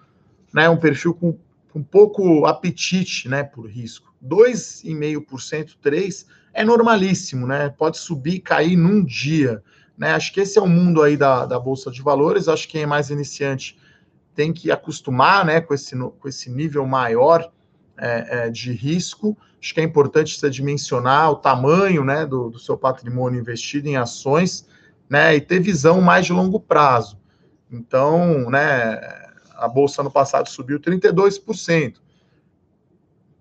né, 0.52 0.68
um 0.68 0.76
perfil 0.76 1.14
com, 1.14 1.38
com 1.72 1.82
pouco 1.82 2.46
apetite, 2.46 3.28
né, 3.28 3.42
por 3.42 3.68
risco. 3.68 4.12
2,5%, 4.24 5.76
3 5.80 6.26
é 6.52 6.64
normalíssimo, 6.64 7.46
né? 7.46 7.68
Pode 7.68 7.98
subir 7.98 8.34
e 8.34 8.40
cair 8.40 8.76
num 8.76 9.04
dia, 9.04 9.62
Né? 9.96 10.12
Acho 10.12 10.32
que 10.32 10.40
esse 10.40 10.58
é 10.58 10.62
o 10.62 10.66
mundo 10.66 11.02
aí 11.02 11.16
da, 11.16 11.44
da 11.44 11.58
Bolsa 11.58 11.90
de 11.90 12.02
Valores. 12.02 12.48
Acho 12.48 12.66
que 12.66 12.72
quem 12.72 12.82
é 12.82 12.86
mais 12.86 13.10
iniciante 13.10 13.76
tem 14.34 14.52
que 14.52 14.70
acostumar 14.70 15.44
né, 15.44 15.60
com, 15.60 15.74
esse, 15.74 15.96
com 15.96 16.28
esse 16.28 16.48
nível 16.48 16.86
maior 16.86 17.50
é, 17.98 18.46
é, 18.46 18.50
de 18.50 18.72
risco. 18.72 19.36
Acho 19.60 19.74
que 19.74 19.80
é 19.80 19.84
importante 19.84 20.38
você 20.38 20.48
dimensionar 20.48 21.30
o 21.30 21.36
tamanho 21.36 22.04
né, 22.04 22.24
do, 22.24 22.50
do 22.50 22.58
seu 22.58 22.76
patrimônio 22.76 23.40
investido 23.40 23.88
em 23.88 23.96
ações 23.96 24.66
né, 25.08 25.34
e 25.34 25.40
ter 25.40 25.60
visão 25.60 26.00
mais 26.00 26.26
de 26.26 26.32
longo 26.32 26.60
prazo. 26.60 27.18
Então, 27.70 28.48
né, 28.50 29.00
a 29.56 29.68
bolsa 29.68 30.02
no 30.02 30.10
passado 30.10 30.48
subiu 30.48 30.78
32%. 30.78 31.96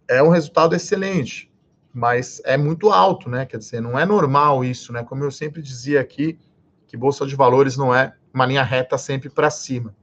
É 0.08 0.24
um 0.24 0.30
resultado 0.30 0.76
excelente, 0.76 1.52
mas 1.94 2.42
é 2.46 2.58
muito 2.58 2.92
alto, 2.92 3.30
né? 3.30 3.46
Quer 3.46 3.58
dizer, 3.58 3.82
não 3.82 4.00
é 4.00 4.06
normal 4.06 4.64
isso, 4.64 4.94
né? 4.94 5.04
Como 5.04 5.24
eu 5.24 5.32
sempre 5.32 5.62
dizia 5.62 6.00
aqui, 6.00 6.40
que 6.88 6.96
bolsa 6.96 7.26
de 7.26 7.36
valores 7.36 7.76
não 7.76 7.94
é 7.94 8.16
uma 8.34 8.46
linha 8.46 8.64
reta 8.64 8.98
sempre 8.98 9.30
para 9.30 9.50
cima. 9.50 9.94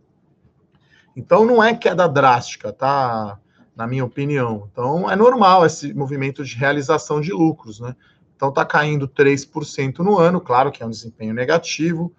Então 1.16 1.44
não 1.44 1.62
é 1.62 1.74
queda 1.74 2.06
drástica, 2.06 2.72
tá? 2.72 3.38
Na 3.76 3.86
minha 3.86 4.04
opinião. 4.04 4.68
Então 4.70 5.10
é 5.10 5.16
normal 5.16 5.66
esse 5.66 5.92
movimento 5.92 6.44
de 6.44 6.56
realização 6.56 7.20
de 7.20 7.32
lucros, 7.32 7.80
né? 7.80 7.96
Então 8.36 8.48
está 8.48 8.64
caindo 8.64 9.08
3% 9.08 9.98
no 9.98 10.18
ano, 10.18 10.40
claro 10.40 10.70
que 10.70 10.82
é 10.82 10.86
um 10.86 10.90
desempenho 10.90 11.34
negativo, 11.34 12.12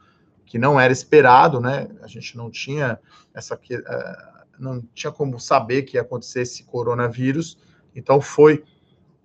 que 0.45 0.57
não 0.57 0.79
era 0.79 0.91
esperado, 0.91 1.59
né? 1.59 1.87
A 2.01 2.07
gente 2.07 2.35
não 2.37 2.49
tinha 2.49 2.99
essa 3.33 3.59
eh, 3.69 4.35
não 4.57 4.81
tinha 4.93 5.11
como 5.11 5.39
saber 5.39 5.83
que 5.83 5.97
ia 5.97 6.01
acontecer 6.01 6.41
esse 6.41 6.63
coronavírus, 6.63 7.57
então 7.95 8.21
foi 8.21 8.63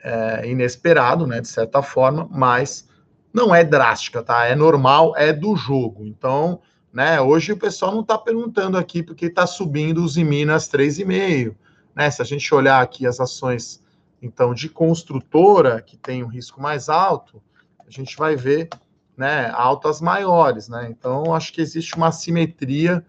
é, 0.03 0.49
inesperado, 0.49 1.27
né? 1.27 1.41
De 1.41 1.49
certa 1.49 1.83
forma, 1.83 2.29
mas 2.31 2.89
não 3.33 3.55
é 3.55 3.63
drástica, 3.63 4.23
tá? 4.23 4.47
É 4.47 4.55
normal, 4.55 5.15
é 5.17 5.33
do 5.33 5.57
jogo. 5.57 6.05
Então, 6.07 6.61
né? 6.93 7.21
Hoje 7.21 7.53
o 7.53 7.57
pessoal 7.57 7.93
não 7.93 8.01
está 8.01 8.19
perguntando 8.19 8.77
aqui 8.77 9.03
porque 9.03 9.27
está 9.27 9.47
subindo 9.47 10.03
os 10.05 10.17
em 10.17 10.25
Minas 10.25 10.69
3,5, 10.69 11.55
né? 12.01 12.11
Se 12.11 12.23
a 12.23 12.25
gente 12.25 12.55
olhar 12.55 12.81
aqui 12.81 13.07
as 13.07 13.21
ações 13.21 13.83
então, 14.23 14.55
de 14.55 14.71
construtora, 14.71 15.83
que 15.83 15.99
tem 15.99 16.25
um 16.25 16.29
risco 16.29 16.59
mais 16.59 16.89
alto, 16.89 17.43
a 17.87 17.91
gente 17.91 18.17
vai 18.17 18.37
ver 18.37 18.71
né, 19.15 19.51
altas 19.51 20.01
maiores. 20.01 20.67
Né? 20.67 20.89
Então, 20.91 21.35
acho 21.35 21.53
que 21.53 21.61
existe 21.61 21.95
uma 21.97 22.09
assimetria, 22.09 23.05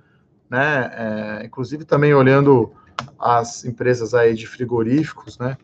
né? 0.49 0.91
É, 0.93 1.45
inclusive 1.45 1.85
também 1.85 2.13
olhando 2.13 2.73
as 3.17 3.63
empresas 3.63 4.13
aí 4.13 4.33
de 4.35 4.45
frigoríficos, 4.45 5.39
né? 5.39 5.57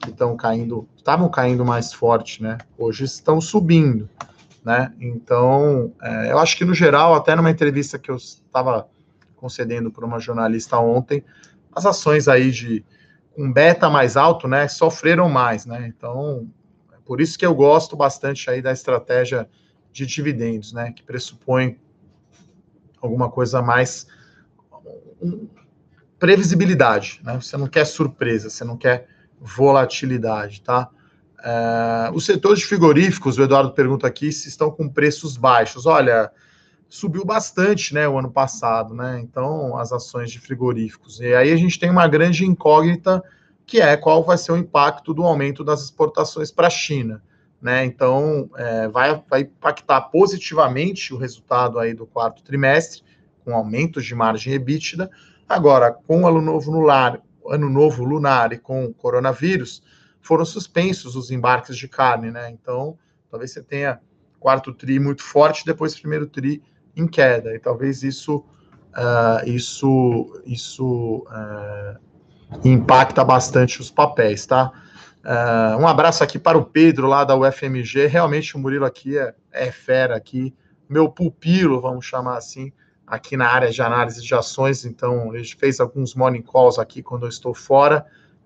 Que 0.00 0.10
estão 0.10 0.36
caindo, 0.36 0.88
estavam 0.96 1.28
caindo 1.28 1.64
mais 1.64 1.92
forte, 1.92 2.42
né? 2.42 2.58
Hoje 2.76 3.04
estão 3.04 3.40
subindo, 3.40 4.10
né? 4.64 4.92
Então, 5.00 5.92
é, 6.02 6.32
eu 6.32 6.38
acho 6.40 6.56
que 6.56 6.64
no 6.64 6.74
geral, 6.74 7.14
até 7.14 7.36
numa 7.36 7.50
entrevista 7.52 7.96
que 7.96 8.10
eu 8.10 8.16
estava 8.16 8.88
concedendo 9.36 9.92
para 9.92 10.04
uma 10.04 10.18
jornalista 10.18 10.76
ontem, 10.78 11.24
as 11.74 11.86
ações 11.86 12.28
aí 12.28 12.50
de 12.50 12.84
com 13.34 13.50
beta 13.50 13.88
mais 13.88 14.16
alto, 14.16 14.46
né, 14.46 14.68
sofreram 14.68 15.28
mais, 15.28 15.64
né? 15.64 15.86
Então, 15.86 16.46
é 16.92 16.96
por 17.04 17.20
isso 17.20 17.38
que 17.38 17.46
eu 17.46 17.54
gosto 17.54 17.96
bastante 17.96 18.50
aí 18.50 18.60
da 18.60 18.72
estratégia 18.72 19.48
de 19.90 20.04
dividendos, 20.04 20.72
né, 20.72 20.92
que 20.92 21.02
pressupõe 21.02 21.78
alguma 23.00 23.30
coisa 23.30 23.62
mais 23.62 24.06
um, 25.20 25.48
previsibilidade, 26.18 27.20
né? 27.24 27.34
Você 27.40 27.56
não 27.56 27.66
quer 27.66 27.84
surpresa, 27.84 28.48
você 28.48 28.64
não 28.64 28.76
quer 28.76 29.08
volatilidade, 29.40 30.62
tá? 30.62 30.88
Uh, 31.40 32.14
o 32.14 32.20
setor 32.20 32.54
de 32.54 32.64
frigoríficos, 32.64 33.38
o 33.38 33.42
Eduardo 33.42 33.72
pergunta 33.72 34.06
aqui 34.06 34.30
se 34.30 34.48
estão 34.48 34.70
com 34.70 34.88
preços 34.88 35.36
baixos. 35.36 35.84
Olha, 35.84 36.30
subiu 36.92 37.24
bastante, 37.24 37.94
né, 37.94 38.06
o 38.06 38.18
ano 38.18 38.30
passado, 38.30 38.94
né? 38.94 39.18
Então, 39.18 39.78
as 39.78 39.92
ações 39.92 40.30
de 40.30 40.38
frigoríficos. 40.38 41.20
E 41.20 41.34
aí 41.34 41.50
a 41.50 41.56
gente 41.56 41.78
tem 41.80 41.88
uma 41.88 42.06
grande 42.06 42.44
incógnita 42.44 43.24
que 43.64 43.80
é 43.80 43.96
qual 43.96 44.22
vai 44.22 44.36
ser 44.36 44.52
o 44.52 44.58
impacto 44.58 45.14
do 45.14 45.22
aumento 45.22 45.64
das 45.64 45.82
exportações 45.82 46.50
para 46.50 46.66
a 46.66 46.70
China, 46.70 47.22
né? 47.62 47.82
Então, 47.82 48.50
é, 48.58 48.88
vai, 48.88 49.24
vai 49.26 49.40
impactar 49.40 50.02
positivamente 50.02 51.14
o 51.14 51.16
resultado 51.16 51.78
aí 51.78 51.94
do 51.94 52.04
quarto 52.04 52.42
trimestre, 52.42 53.02
com 53.42 53.54
aumentos 53.54 54.04
de 54.04 54.14
margem 54.14 54.52
EBITDA. 54.52 55.10
Agora, 55.48 55.90
com 55.90 56.24
o 56.24 56.28
ano 56.28 56.42
novo 56.42 56.70
lunar, 56.70 57.22
ano 57.48 57.70
novo 57.70 58.04
lunar 58.04 58.52
e 58.52 58.58
com 58.58 58.84
o 58.84 58.92
coronavírus, 58.92 59.82
foram 60.20 60.44
suspensos 60.44 61.16
os 61.16 61.30
embarques 61.30 61.74
de 61.74 61.88
carne, 61.88 62.30
né? 62.30 62.50
Então, 62.50 62.98
talvez 63.30 63.50
você 63.50 63.62
tenha 63.62 63.98
quarto 64.38 64.74
tri 64.74 65.00
muito 65.00 65.22
forte, 65.22 65.64
depois 65.64 65.98
primeiro 65.98 66.26
tri 66.26 66.62
em 66.96 67.06
queda. 67.06 67.54
E 67.54 67.58
talvez 67.58 68.02
isso, 68.02 68.44
uh, 68.94 69.46
isso, 69.48 70.42
isso 70.44 71.26
uh, 71.28 71.98
impacta 72.64 73.24
bastante 73.24 73.80
os 73.80 73.90
papéis, 73.90 74.46
tá? 74.46 74.72
Uh, 75.24 75.80
um 75.80 75.86
abraço 75.86 76.24
aqui 76.24 76.38
para 76.38 76.58
o 76.58 76.64
Pedro 76.64 77.06
lá 77.06 77.24
da 77.24 77.36
UFMG. 77.36 78.06
Realmente 78.06 78.56
o 78.56 78.58
Murilo 78.58 78.84
aqui 78.84 79.16
é, 79.16 79.34
é 79.52 79.70
fera 79.70 80.16
aqui, 80.16 80.54
meu 80.88 81.08
pupilo, 81.08 81.80
vamos 81.80 82.04
chamar 82.04 82.36
assim, 82.36 82.72
aqui 83.06 83.36
na 83.36 83.46
área 83.46 83.70
de 83.70 83.80
análise 83.80 84.22
de 84.22 84.34
ações. 84.34 84.84
Então, 84.84 85.34
ele 85.34 85.44
fez 85.44 85.80
alguns 85.80 86.14
morning 86.14 86.42
calls 86.42 86.78
aqui 86.78 87.02
quando 87.02 87.24
eu 87.24 87.28
estou 87.28 87.54
fora 87.54 88.04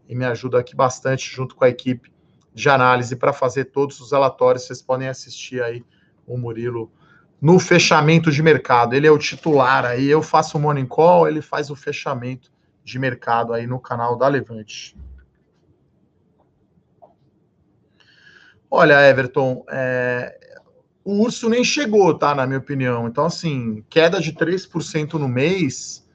e 0.09 0.15
me 0.15 0.25
ajuda 0.25 0.59
aqui 0.59 0.77
bastante 0.77 1.35
junto 1.35 1.57
com 1.57 1.65
a 1.65 1.69
equipe 1.69 2.13
de 2.55 2.69
análise 2.69 3.17
para 3.17 3.33
fazer 3.33 3.67
todos 3.67 3.99
os 4.01 4.13
relatórios. 4.13 4.67
Vocês 4.67 4.83
podem 4.83 5.09
assistir 5.09 5.63
aí 5.63 5.85
o 6.27 6.37
Murilo 6.37 6.91
no 7.40 7.59
fechamento 7.59 8.31
de 8.31 8.42
mercado. 8.42 8.94
Ele 8.94 9.07
é 9.07 9.11
o 9.11 9.18
titular 9.18 9.85
aí, 9.85 10.07
eu 10.07 10.22
faço 10.22 10.57
o 10.57 10.61
morning 10.61 10.87
call, 10.87 11.29
ele 11.29 11.42
faz 11.42 11.70
o 11.70 11.77
fechamento 11.77 12.51
de 12.83 12.99
mercado 12.99 13.53
aí 13.53 13.66
no 13.66 13.81
canal 13.81 14.16
da 14.16 14.29
Levante. 14.29 14.96
Olha, 18.70 19.09
Everton, 19.09 19.64
é... 19.70 20.38
o 21.05 21.22
urso 21.22 21.49
nem 21.49 21.62
chegou, 21.62 22.14
tá? 22.14 22.35
Na 22.35 22.46
minha 22.46 22.59
opinião. 22.59 23.07
Então, 23.07 23.25
assim, 23.25 23.85
queda 23.88 24.20
de 24.20 24.33
3% 24.33 25.14
no 25.14 25.29
mês, 25.29 26.07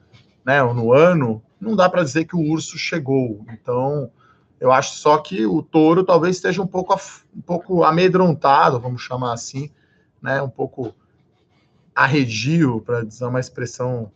né, 0.44 0.62
ou 0.62 0.74
no 0.74 0.92
ano, 0.92 1.42
não 1.60 1.76
dá 1.76 1.88
para 1.88 2.02
dizer 2.02 2.24
que 2.24 2.36
o 2.36 2.40
urso 2.40 2.76
chegou. 2.76 3.44
Então, 3.52 4.10
eu 4.60 4.70
acho 4.70 4.96
só 4.96 5.18
que 5.18 5.46
o 5.46 5.62
touro 5.62 6.04
talvez 6.04 6.36
esteja 6.36 6.62
um 6.62 6.66
pouco, 6.66 6.94
um 7.34 7.40
pouco 7.40 7.84
amedrontado, 7.84 8.80
vamos 8.80 9.02
chamar 9.02 9.32
assim, 9.32 9.70
né? 10.20 10.40
Um 10.40 10.48
pouco 10.48 10.94
arredio, 11.94 12.80
para 12.80 13.04
dizer 13.04 13.24
uma 13.24 13.40
expressão. 13.40 14.10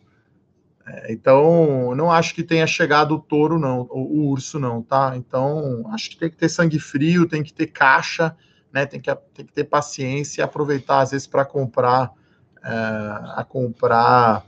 É, 0.86 1.12
então, 1.12 1.94
não 1.94 2.10
acho 2.10 2.34
que 2.34 2.42
tenha 2.42 2.66
chegado 2.66 3.16
o 3.16 3.18
touro, 3.18 3.58
não, 3.58 3.82
o, 3.90 4.00
o, 4.00 4.28
urso, 4.28 4.58
não, 4.58 4.82
tá? 4.82 5.14
Então, 5.16 5.84
acho 5.92 6.10
que 6.10 6.16
tem 6.16 6.30
que 6.30 6.36
ter 6.36 6.48
sangue 6.48 6.78
frio, 6.78 7.26
tem 7.26 7.42
que 7.42 7.52
ter 7.52 7.66
caixa, 7.66 8.36
né? 8.72 8.86
Tem 8.86 9.00
que, 9.00 9.14
tem 9.34 9.44
que 9.46 9.52
ter 9.52 9.64
paciência 9.64 10.40
e 10.40 10.44
aproveitar, 10.44 11.00
às 11.00 11.10
vezes, 11.10 11.26
para 11.26 11.44
comprar, 11.44 12.12
é, 12.64 12.70
a 12.70 13.44
comprar 13.48 14.44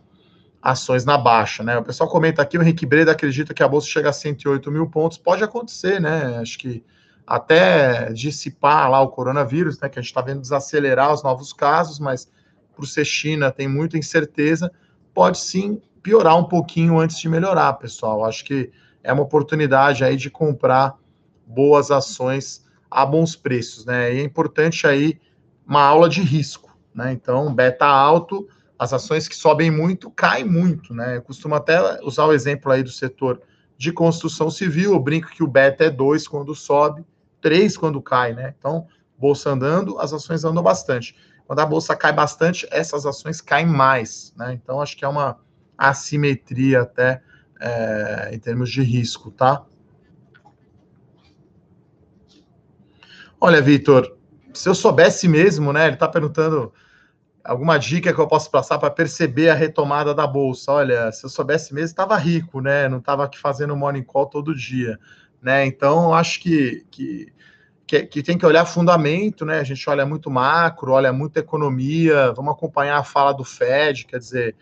ações 0.63 1.05
na 1.05 1.17
baixa, 1.17 1.63
né? 1.63 1.79
O 1.79 1.85
pessoal 1.85 2.09
comenta 2.09 2.43
aqui, 2.43 2.59
o 2.59 2.63
Henrique 2.63 2.87
Breda 2.87 3.13
acredita 3.13 3.55
que 3.55 3.63
a 3.63 3.69
bolsa 3.69 3.89
chega 3.89 4.11
a 4.11 4.13
108 4.13 4.71
mil 4.71 4.89
pontos. 4.89 5.19
Pode 5.19 5.43
acontecer, 5.43 6.01
né? 6.01 6.39
Acho 6.39 6.59
que 6.59 6.85
até 7.27 8.13
dissipar 8.13 8.91
lá 8.91 9.01
o 9.01 9.09
coronavírus, 9.09 9.79
né? 9.81 9.89
Que 9.89 9.99
a 9.99 10.03
gente 10.03 10.11
está 10.11 10.21
vendo 10.21 10.41
desacelerar 10.41 11.13
os 11.13 11.23
novos 11.23 11.53
casos, 11.53 11.99
mas 11.99 12.29
por 12.79 12.87
ser 12.87 13.05
China, 13.05 13.51
tem 13.51 13.67
muita 13.67 13.99
incerteza, 13.99 14.71
pode 15.13 15.41
sim 15.41 15.83
piorar 16.01 16.39
um 16.39 16.45
pouquinho 16.45 16.97
antes 16.97 17.19
de 17.19 17.29
melhorar, 17.29 17.73
pessoal. 17.73 18.25
Acho 18.25 18.45
que 18.45 18.71
é 19.03 19.13
uma 19.13 19.25
oportunidade 19.25 20.05
aí 20.05 20.17
de 20.17 20.31
comprar 20.31 20.95
boas 21.45 21.91
ações 21.91 22.65
a 22.89 23.05
bons 23.05 23.35
preços, 23.35 23.85
né? 23.85 24.15
E 24.15 24.21
é 24.21 24.23
importante 24.23 24.87
aí 24.87 25.19
uma 25.67 25.83
aula 25.83 26.09
de 26.09 26.23
risco, 26.23 26.79
né? 26.95 27.13
Então, 27.13 27.53
beta 27.53 27.85
alto, 27.85 28.47
as 28.79 28.93
ações 28.93 29.27
que 29.27 29.35
sobem 29.35 29.73
muito 29.73 30.09
caem 30.09 30.45
muito, 30.45 30.95
né? 30.95 31.17
Eu 31.17 31.23
costumo 31.23 31.57
até 31.57 32.01
usar 32.05 32.27
o 32.27 32.33
exemplo 32.33 32.71
aí 32.71 32.85
do 32.85 32.91
setor 32.93 33.43
de 33.77 33.91
construção 33.91 34.53
civil, 34.53 34.93
eu 34.93 35.01
brinco 35.01 35.31
que 35.31 35.43
o 35.43 35.49
beta 35.49 35.85
é 35.85 35.91
2 35.91 36.29
quando 36.29 36.55
sobe, 36.55 37.05
3 37.41 37.77
quando 37.77 38.01
cai, 38.01 38.35
né? 38.35 38.55
Então, 38.57 38.87
bolsa 39.19 39.51
andando, 39.51 39.99
as 39.99 40.13
ações 40.13 40.45
andam 40.45 40.63
bastante. 40.63 41.17
Quando 41.49 41.61
a 41.61 41.67
bolsa 41.67 41.97
cai 41.97 42.13
bastante, 42.13 42.69
essas 42.71 43.07
ações 43.07 43.41
caem 43.41 43.67
mais, 43.67 44.35
né? 44.37 44.53
Então 44.53 44.83
acho 44.83 44.95
que 44.95 45.03
é 45.03 45.09
uma 45.09 45.41
assimetria 45.79 46.83
até 46.83 47.23
é, 47.59 48.29
em 48.35 48.39
termos 48.39 48.71
de 48.71 48.83
risco, 48.83 49.31
tá? 49.31 49.65
Olha, 53.41 53.63
Vitor, 53.63 54.15
se 54.53 54.69
eu 54.69 54.75
soubesse 54.75 55.27
mesmo, 55.27 55.73
né? 55.73 55.87
Ele 55.87 55.95
está 55.95 56.07
perguntando 56.07 56.71
alguma 57.43 57.79
dica 57.79 58.13
que 58.13 58.21
eu 58.21 58.29
posso 58.29 58.51
passar 58.51 58.79
para 58.79 58.91
perceber 58.91 59.49
a 59.49 59.55
retomada 59.55 60.15
da 60.15 60.27
bolsa. 60.27 60.71
Olha, 60.71 61.11
se 61.13 61.25
eu 61.25 61.31
soubesse 61.31 61.73
mesmo, 61.73 61.87
estava 61.87 62.15
rico, 62.19 62.61
né? 62.61 62.91
Não 62.91 62.99
estava 62.99 63.25
aqui 63.25 63.39
fazendo 63.39 63.75
morning 63.75 64.03
call 64.03 64.27
todo 64.27 64.55
dia, 64.55 64.99
né? 65.41 65.65
Então, 65.65 66.13
acho 66.13 66.41
que, 66.41 66.85
que 66.91 67.33
que, 67.89 68.03
que, 68.05 68.23
tem 68.23 68.37
que 68.37 68.45
olhar 68.45 68.67
fundamento, 68.67 69.47
né? 69.47 69.61
A 69.61 69.65
gente 69.65 69.89
olha 69.89 70.05
muito 70.05 70.31
macro, 70.31 70.93
olha 70.93 71.11
muito 71.11 71.39
economia, 71.39 72.31
vamos 72.35 72.53
acompanhar 72.53 72.99
a 72.99 73.03
fala 73.03 73.33
do 73.33 73.45
Fed, 73.45 74.05
quer 74.05 74.19
dizer, 74.19 74.55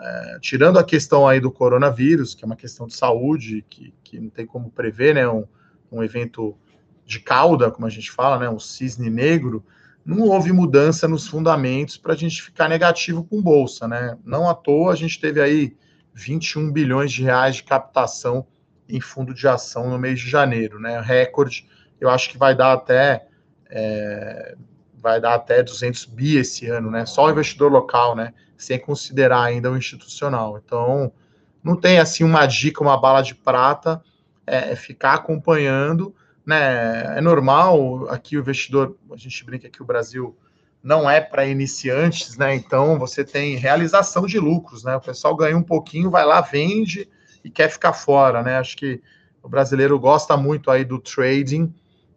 é, 0.00 0.38
tirando 0.40 0.78
a 0.78 0.84
questão 0.84 1.28
aí 1.28 1.38
do 1.38 1.52
coronavírus, 1.52 2.34
que 2.34 2.42
é 2.42 2.46
uma 2.46 2.56
questão 2.56 2.86
de 2.86 2.96
saúde, 2.96 3.62
que, 3.68 3.92
que 4.02 4.18
não 4.18 4.30
tem 4.30 4.46
como 4.46 4.70
prever, 4.70 5.14
né? 5.14 5.28
Um, 5.28 5.44
um 5.92 6.02
evento 6.02 6.56
de 7.04 7.20
cauda, 7.20 7.70
como 7.70 7.86
a 7.86 7.90
gente 7.90 8.10
fala, 8.10 8.38
né? 8.38 8.48
Um 8.48 8.58
cisne 8.58 9.10
negro, 9.10 9.62
não 10.02 10.22
houve 10.22 10.50
mudança 10.50 11.06
nos 11.06 11.28
fundamentos 11.28 11.98
para 11.98 12.14
a 12.14 12.16
gente 12.16 12.40
ficar 12.40 12.66
negativo 12.66 13.22
com 13.24 13.42
bolsa, 13.42 13.86
né? 13.86 14.16
Não 14.24 14.48
à 14.48 14.54
toa 14.54 14.94
a 14.94 14.96
gente 14.96 15.20
teve 15.20 15.38
aí 15.38 15.76
21 16.14 16.72
bilhões 16.72 17.12
de 17.12 17.22
reais 17.24 17.56
de 17.56 17.62
captação 17.62 18.46
em 18.88 19.02
fundo 19.02 19.34
de 19.34 19.46
ação 19.46 19.90
no 19.90 19.98
mês 19.98 20.18
de 20.18 20.30
janeiro, 20.30 20.80
né? 20.80 20.98
Recorde 20.98 21.68
eu 22.00 22.08
acho 22.08 22.30
que 22.30 22.38
vai 22.38 22.54
dar 22.54 22.72
até 22.72 23.26
é, 23.70 24.56
vai 25.00 25.20
dar 25.20 25.34
até 25.34 25.62
200 25.62 26.04
bi 26.06 26.36
esse 26.36 26.66
ano, 26.66 26.90
né? 26.90 27.06
Só 27.06 27.26
o 27.26 27.30
investidor 27.30 27.70
local, 27.72 28.14
né? 28.14 28.34
Sem 28.56 28.78
considerar 28.78 29.44
ainda 29.44 29.70
o 29.70 29.76
institucional. 29.76 30.60
Então, 30.64 31.12
não 31.62 31.76
tem 31.76 31.98
assim 31.98 32.24
uma 32.24 32.46
dica, 32.46 32.82
uma 32.82 33.00
bala 33.00 33.22
de 33.22 33.34
prata, 33.34 34.02
é, 34.46 34.72
é 34.72 34.76
ficar 34.76 35.14
acompanhando, 35.14 36.14
né? 36.44 37.16
É 37.16 37.20
normal 37.20 38.08
aqui 38.10 38.36
o 38.36 38.40
investidor, 38.40 38.96
a 39.10 39.16
gente 39.16 39.44
brinca 39.44 39.68
que 39.68 39.82
o 39.82 39.86
Brasil 39.86 40.36
não 40.82 41.10
é 41.10 41.20
para 41.20 41.46
iniciantes, 41.46 42.36
né? 42.36 42.54
Então 42.54 42.98
você 42.98 43.24
tem 43.24 43.56
realização 43.56 44.26
de 44.26 44.38
lucros, 44.38 44.84
né? 44.84 44.96
O 44.96 45.00
pessoal 45.00 45.34
ganha 45.36 45.56
um 45.56 45.62
pouquinho, 45.62 46.10
vai 46.10 46.24
lá, 46.24 46.40
vende 46.40 47.08
e 47.44 47.50
quer 47.50 47.70
ficar 47.70 47.92
fora, 47.92 48.42
né? 48.42 48.58
Acho 48.58 48.76
que 48.76 49.00
o 49.42 49.48
brasileiro 49.48 49.98
gosta 49.98 50.36
muito 50.36 50.70
aí 50.70 50.84
do 50.84 50.98
trading 50.98 51.72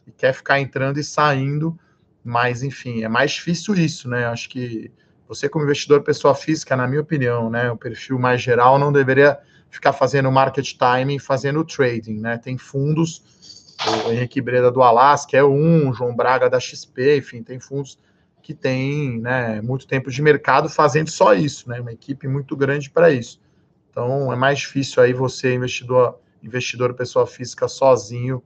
e 0.06 0.12
quer 0.12 0.34
ficar 0.34 0.60
entrando 0.60 1.00
e 1.00 1.04
saindo, 1.04 1.78
mas 2.24 2.64
enfim, 2.64 3.04
é 3.04 3.10
mais 3.10 3.32
difícil 3.32 3.76
isso, 3.76 4.10
né? 4.10 4.26
Acho 4.26 4.50
que 4.50 4.92
você, 5.28 5.50
como 5.50 5.66
investidor 5.66 6.02
pessoa 6.02 6.36
física, 6.36 6.76
na 6.76 6.88
minha 6.88 7.02
opinião, 7.02 7.50
né, 7.50 7.72
o 7.72 7.78
perfil 7.78 8.20
mais 8.20 8.42
geral 8.42 8.78
não 8.78 8.92
deveria 8.92 9.40
ficar 9.70 9.94
fazendo 9.94 10.32
market 10.32 10.74
timing, 10.78 11.18
fazendo 11.20 11.64
trading, 11.64 12.20
né? 12.20 12.38
Tem 12.38 12.58
fundos, 12.58 13.76
o 14.06 14.12
Henrique 14.12 14.40
Breda 14.40 14.72
do 14.72 14.84
Alasca 14.84 15.36
é 15.36 15.44
um, 15.44 15.90
o 15.90 15.94
João 15.94 16.16
Braga 16.16 16.50
da 16.50 16.60
XP, 16.60 17.18
enfim, 17.18 17.42
tem 17.42 17.60
fundos 17.60 17.98
que 18.42 18.54
tem 18.54 19.20
né, 19.20 19.62
muito 19.62 19.88
tempo 19.88 20.12
de 20.12 20.22
mercado 20.22 20.68
fazendo 20.70 21.10
só 21.10 21.34
isso, 21.34 21.70
né? 21.70 21.80
Uma 21.80 21.94
equipe 21.94 22.28
muito 22.28 22.56
grande 22.56 22.90
para 22.90 23.10
isso. 23.10 23.42
Então 23.90 24.32
é 24.32 24.36
mais 24.36 24.60
difícil 24.60 25.02
aí 25.02 25.14
você, 25.14 25.56
investidor, 25.56 26.20
investidor 26.44 26.94
pessoa 26.94 27.26
física, 27.26 27.68
sozinho, 27.68 28.44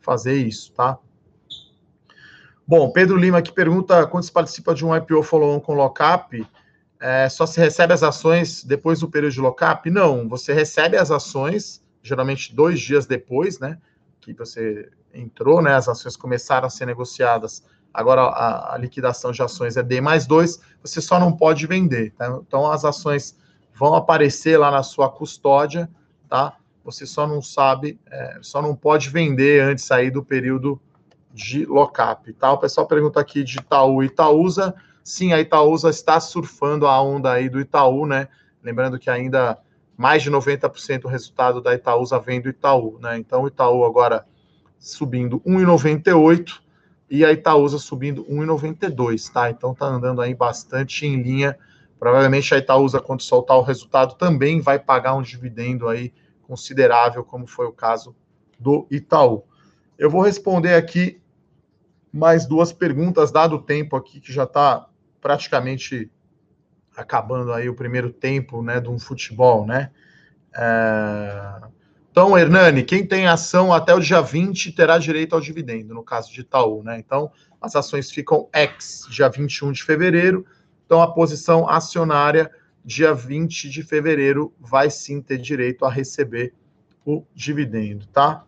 fazer 0.00 0.34
isso, 0.34 0.72
tá? 0.72 0.98
Bom, 2.66 2.90
Pedro 2.92 3.16
Lima 3.16 3.42
que 3.42 3.52
pergunta 3.52 4.06
quando 4.06 4.24
se 4.24 4.32
participa 4.32 4.74
de 4.74 4.84
um 4.84 4.94
IPO 4.94 5.22
follow-on 5.22 5.60
com 5.60 5.74
lockup, 5.74 6.46
é, 7.00 7.28
só 7.28 7.46
se 7.46 7.58
recebe 7.58 7.92
as 7.92 8.02
ações 8.02 8.62
depois 8.62 9.00
do 9.00 9.08
período 9.08 9.32
de 9.32 9.40
lockup? 9.40 9.90
Não, 9.90 10.28
você 10.28 10.52
recebe 10.52 10.96
as 10.96 11.10
ações, 11.10 11.82
geralmente 12.02 12.54
dois 12.54 12.78
dias 12.80 13.06
depois, 13.06 13.58
né? 13.58 13.78
Que 14.20 14.32
você 14.32 14.88
entrou, 15.12 15.60
né? 15.60 15.74
As 15.74 15.88
ações 15.88 16.16
começaram 16.16 16.66
a 16.66 16.70
ser 16.70 16.86
negociadas. 16.86 17.64
Agora 17.92 18.22
a, 18.22 18.74
a 18.74 18.78
liquidação 18.78 19.32
de 19.32 19.42
ações 19.42 19.76
é 19.76 19.82
D 19.82 20.00
mais 20.00 20.26
dois, 20.26 20.60
você 20.82 21.00
só 21.00 21.18
não 21.18 21.32
pode 21.32 21.66
vender, 21.66 22.12
tá? 22.12 22.38
Então 22.46 22.70
as 22.70 22.84
ações 22.84 23.36
vão 23.74 23.94
aparecer 23.94 24.58
lá 24.58 24.70
na 24.70 24.82
sua 24.82 25.10
custódia, 25.10 25.90
tá? 26.28 26.56
Você 26.84 27.06
só 27.06 27.26
não 27.26 27.42
sabe, 27.42 27.98
é, 28.10 28.38
só 28.40 28.62
não 28.62 28.74
pode 28.74 29.08
vender 29.10 29.62
antes 29.62 29.90
aí 29.90 30.10
do 30.10 30.24
período 30.24 30.80
de 31.32 31.64
lockup, 31.64 32.32
tá? 32.34 32.52
O 32.52 32.58
pessoal 32.58 32.86
pergunta 32.86 33.20
aqui 33.20 33.44
de 33.44 33.58
Itaú 33.58 34.02
e 34.02 34.06
Itaúsa. 34.06 34.74
Sim, 35.04 35.32
a 35.32 35.40
Itaúsa 35.40 35.90
está 35.90 36.18
surfando 36.20 36.86
a 36.86 37.00
onda 37.00 37.32
aí 37.32 37.48
do 37.48 37.60
Itaú, 37.60 38.06
né? 38.06 38.28
Lembrando 38.62 38.98
que 38.98 39.08
ainda 39.08 39.58
mais 39.96 40.22
de 40.22 40.30
90% 40.30 41.02
do 41.02 41.08
resultado 41.08 41.60
da 41.60 41.74
Itaúsa 41.74 42.18
vem 42.18 42.40
do 42.40 42.48
Itaú, 42.48 42.98
né? 43.00 43.18
Então 43.18 43.42
o 43.42 43.48
Itaú 43.48 43.84
agora 43.84 44.26
subindo 44.78 45.40
1,98 45.40 46.60
e 47.10 47.24
a 47.24 47.32
Itaúsa 47.32 47.78
subindo 47.78 48.24
1,92, 48.24 49.30
tá? 49.30 49.50
Então 49.50 49.74
tá 49.74 49.86
andando 49.86 50.22
aí 50.22 50.34
bastante 50.34 51.06
em 51.06 51.20
linha. 51.20 51.56
Provavelmente 51.98 52.54
a 52.54 52.58
Itaúsa, 52.58 52.98
quando 52.98 53.20
soltar 53.20 53.58
o 53.58 53.62
resultado, 53.62 54.14
também 54.14 54.60
vai 54.60 54.78
pagar 54.78 55.14
um 55.14 55.22
dividendo 55.22 55.86
aí 55.86 56.12
considerável, 56.50 57.22
como 57.22 57.46
foi 57.46 57.66
o 57.66 57.72
caso 57.72 58.12
do 58.58 58.84
Itaú. 58.90 59.44
Eu 59.96 60.10
vou 60.10 60.20
responder 60.20 60.74
aqui 60.74 61.22
mais 62.12 62.44
duas 62.44 62.72
perguntas, 62.72 63.30
dado 63.30 63.54
o 63.54 63.62
tempo 63.62 63.94
aqui 63.94 64.18
que 64.18 64.32
já 64.32 64.42
está 64.42 64.88
praticamente 65.20 66.10
acabando 66.96 67.52
aí 67.52 67.68
o 67.68 67.74
primeiro 67.74 68.10
tempo 68.10 68.62
né, 68.62 68.80
de 68.80 68.88
um 68.88 68.98
futebol, 68.98 69.64
né? 69.64 69.92
É... 70.52 71.68
Então, 72.10 72.36
Hernani, 72.36 72.82
quem 72.82 73.06
tem 73.06 73.28
ação 73.28 73.72
até 73.72 73.94
o 73.94 74.00
dia 74.00 74.20
20 74.20 74.72
terá 74.72 74.98
direito 74.98 75.36
ao 75.36 75.40
dividendo, 75.40 75.94
no 75.94 76.02
caso 76.02 76.32
de 76.32 76.40
Itaú, 76.40 76.82
né? 76.82 76.98
Então, 76.98 77.30
as 77.62 77.76
ações 77.76 78.10
ficam 78.10 78.48
ex 78.52 79.06
dia 79.08 79.28
21 79.28 79.70
de 79.70 79.84
fevereiro, 79.84 80.44
então 80.84 81.00
a 81.00 81.12
posição 81.12 81.68
acionária 81.68 82.50
dia 82.84 83.14
20 83.14 83.68
de 83.68 83.82
fevereiro 83.82 84.52
vai 84.58 84.90
sim 84.90 85.20
ter 85.20 85.38
direito 85.38 85.84
a 85.84 85.90
receber 85.90 86.54
o 87.04 87.24
dividendo, 87.34 88.06
tá? 88.06 88.44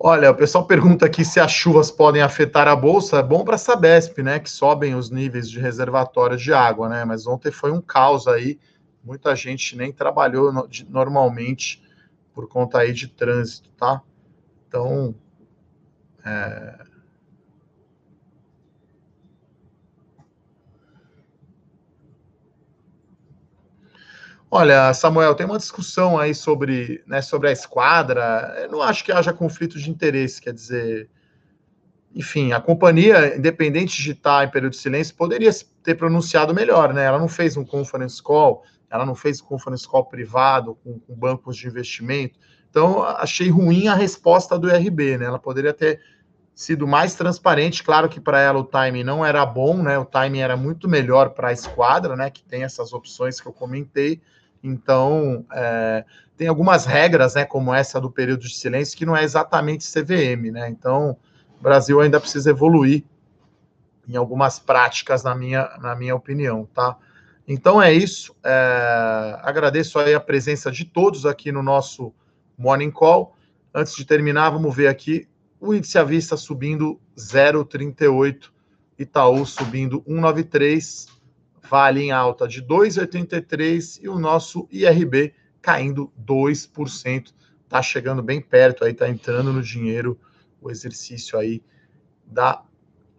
Olha, 0.00 0.30
o 0.30 0.34
pessoal 0.34 0.64
pergunta 0.64 1.06
aqui 1.06 1.24
se 1.24 1.40
as 1.40 1.50
chuvas 1.50 1.90
podem 1.90 2.22
afetar 2.22 2.68
a 2.68 2.76
bolsa. 2.76 3.18
É 3.18 3.22
bom 3.22 3.44
para 3.44 3.56
a 3.56 3.58
Sabesp, 3.58 4.22
né? 4.22 4.38
Que 4.38 4.48
sobem 4.48 4.94
os 4.94 5.10
níveis 5.10 5.50
de 5.50 5.58
reservatório 5.58 6.36
de 6.36 6.52
água, 6.52 6.88
né? 6.88 7.04
Mas 7.04 7.26
ontem 7.26 7.50
foi 7.50 7.72
um 7.72 7.80
caos 7.80 8.28
aí. 8.28 8.60
Muita 9.02 9.34
gente 9.34 9.76
nem 9.76 9.92
trabalhou 9.92 10.52
normalmente 10.88 11.82
por 12.32 12.48
conta 12.48 12.78
aí 12.78 12.92
de 12.92 13.08
trânsito, 13.08 13.70
tá? 13.70 14.00
Então, 14.68 15.16
é... 16.24 16.88
Olha, 24.50 24.94
Samuel, 24.94 25.34
tem 25.34 25.44
uma 25.44 25.58
discussão 25.58 26.18
aí 26.18 26.34
sobre, 26.34 27.02
né, 27.06 27.20
sobre 27.20 27.50
a 27.50 27.52
esquadra. 27.52 28.56
Eu 28.62 28.70
não 28.70 28.82
acho 28.82 29.04
que 29.04 29.12
haja 29.12 29.30
conflito 29.32 29.78
de 29.78 29.90
interesse, 29.90 30.40
quer 30.40 30.54
dizer, 30.54 31.10
enfim, 32.14 32.52
a 32.52 32.60
companhia, 32.60 33.36
independente 33.36 34.02
de 34.02 34.12
estar 34.12 34.46
em 34.46 34.50
período 34.50 34.72
de 34.72 34.78
silêncio, 34.78 35.14
poderia 35.14 35.50
ter 35.82 35.94
pronunciado 35.96 36.54
melhor, 36.54 36.94
né? 36.94 37.04
Ela 37.04 37.18
não 37.18 37.28
fez 37.28 37.58
um 37.58 37.64
conference 37.64 38.22
call, 38.22 38.64
ela 38.90 39.04
não 39.04 39.14
fez 39.14 39.42
um 39.42 39.44
conference 39.44 39.86
call 39.86 40.06
privado 40.06 40.74
com, 40.76 40.98
com 40.98 41.14
bancos 41.14 41.56
de 41.56 41.66
investimento. 41.66 42.38
Então, 42.70 43.02
achei 43.02 43.48
ruim 43.48 43.88
a 43.88 43.94
resposta 43.94 44.58
do 44.58 44.68
IRB, 44.68 45.18
né? 45.18 45.26
Ela 45.26 45.38
poderia 45.38 45.72
ter 45.72 46.00
sido 46.54 46.86
mais 46.86 47.14
transparente. 47.14 47.82
Claro 47.82 48.08
que 48.08 48.20
para 48.20 48.40
ela 48.40 48.58
o 48.58 48.64
timing 48.64 49.04
não 49.04 49.24
era 49.24 49.44
bom, 49.46 49.82
né? 49.82 49.98
O 49.98 50.04
timing 50.04 50.40
era 50.40 50.56
muito 50.56 50.88
melhor 50.88 51.30
para 51.30 51.48
a 51.48 51.52
esquadra, 51.52 52.16
né? 52.16 52.30
Que 52.30 52.42
tem 52.42 52.64
essas 52.64 52.92
opções 52.92 53.40
que 53.40 53.46
eu 53.46 53.52
comentei. 53.52 54.20
Então, 54.62 55.44
é, 55.52 56.04
tem 56.36 56.48
algumas 56.48 56.84
regras, 56.84 57.34
né? 57.34 57.44
Como 57.44 57.72
essa 57.72 58.00
do 58.00 58.10
período 58.10 58.42
de 58.42 58.54
silêncio, 58.54 58.96
que 58.98 59.06
não 59.06 59.16
é 59.16 59.24
exatamente 59.24 59.86
CVM, 59.90 60.50
né? 60.50 60.68
Então, 60.68 61.16
o 61.58 61.62
Brasil 61.62 62.00
ainda 62.00 62.20
precisa 62.20 62.50
evoluir 62.50 63.04
em 64.08 64.16
algumas 64.16 64.58
práticas, 64.58 65.22
na 65.22 65.34
minha, 65.34 65.68
na 65.80 65.94
minha 65.94 66.14
opinião, 66.16 66.66
tá? 66.74 66.96
Então 67.46 67.80
é 67.80 67.92
isso. 67.92 68.34
É, 68.44 69.38
agradeço 69.42 69.98
aí 69.98 70.14
a 70.14 70.20
presença 70.20 70.70
de 70.70 70.84
todos 70.84 71.24
aqui 71.24 71.50
no 71.52 71.62
nosso 71.62 72.12
Morning 72.58 72.90
Call. 72.90 73.34
Antes 73.72 73.94
de 73.94 74.04
terminar, 74.04 74.50
vamos 74.50 74.74
ver 74.74 74.88
aqui 74.88 75.28
o 75.60 75.72
índice 75.72 75.96
à 75.96 76.04
vista 76.04 76.36
subindo 76.36 77.00
0,38, 77.16 78.50
Itaú 78.98 79.46
subindo 79.46 80.02
1,93, 80.02 81.16
Vale 81.68 82.02
em 82.02 82.10
alta 82.10 82.48
de 82.48 82.62
2,83 82.62 84.00
e 84.02 84.08
o 84.08 84.18
nosso 84.18 84.66
IRB 84.72 85.34
caindo 85.60 86.10
2%. 86.24 87.34
Tá 87.68 87.82
chegando 87.82 88.22
bem 88.22 88.40
perto 88.40 88.84
aí, 88.84 88.94
tá 88.94 89.08
entrando 89.08 89.52
no 89.52 89.62
dinheiro 89.62 90.18
o 90.62 90.70
exercício 90.70 91.38
aí 91.38 91.62
da, 92.24 92.62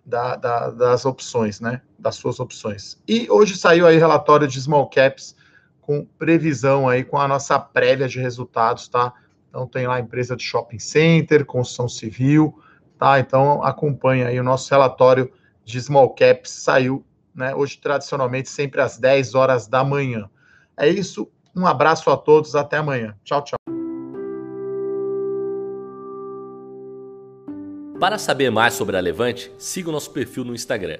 da, 0.04 0.36
da, 0.36 0.72
das 0.72 1.06
opções, 1.06 1.60
né? 1.60 1.82
Das 1.98 2.16
suas 2.16 2.40
opções. 2.40 3.00
E 3.08 3.30
hoje 3.30 3.56
saiu 3.56 3.86
aí 3.86 3.98
relatório 3.98 4.48
de 4.48 4.60
small 4.60 4.90
caps 4.90 5.36
com 5.80 6.06
previsão 6.18 6.90
aí 6.90 7.04
com 7.04 7.20
a 7.20 7.28
nossa 7.28 7.60
prévia 7.60 8.08
de 8.08 8.20
resultados, 8.20 8.88
tá? 8.88 9.14
Então 9.50 9.68
tem 9.68 9.88
lá 9.88 9.96
a 9.96 10.00
empresa 10.00 10.36
de 10.36 10.44
shopping 10.44 10.80
center, 10.80 11.46
construção 11.46 11.90
civil, 11.90 12.58
tá? 12.98 13.20
Então 13.20 13.64
acompanha 13.64 14.28
aí 14.28 14.40
o 14.40 14.44
nosso 14.44 14.70
relatório 14.70 15.32
de 15.66 15.82
small 15.82 16.12
caps, 16.12 16.52
saiu, 16.52 17.04
né? 17.34 17.54
Hoje 17.56 17.78
tradicionalmente 17.78 18.50
sempre 18.50 18.82
às 18.82 18.98
10 18.98 19.36
horas 19.36 19.68
da 19.68 19.84
manhã. 19.84 20.30
É 20.78 20.88
isso, 20.88 21.30
Um 21.56 21.66
abraço 21.66 22.10
a 22.10 22.16
todos, 22.16 22.56
até 22.56 22.78
amanhã. 22.78 23.16
Tchau, 23.24 23.44
tchau. 23.44 23.58
Para 28.00 28.18
saber 28.18 28.50
mais 28.50 28.76
sobre 28.76 28.96
a 28.96 29.00
Levante, 29.02 29.52
siga 29.58 29.90
o 29.90 29.92
nosso 29.92 30.12
perfil 30.12 30.46
no 30.46 30.56
Instagram, 30.56 31.00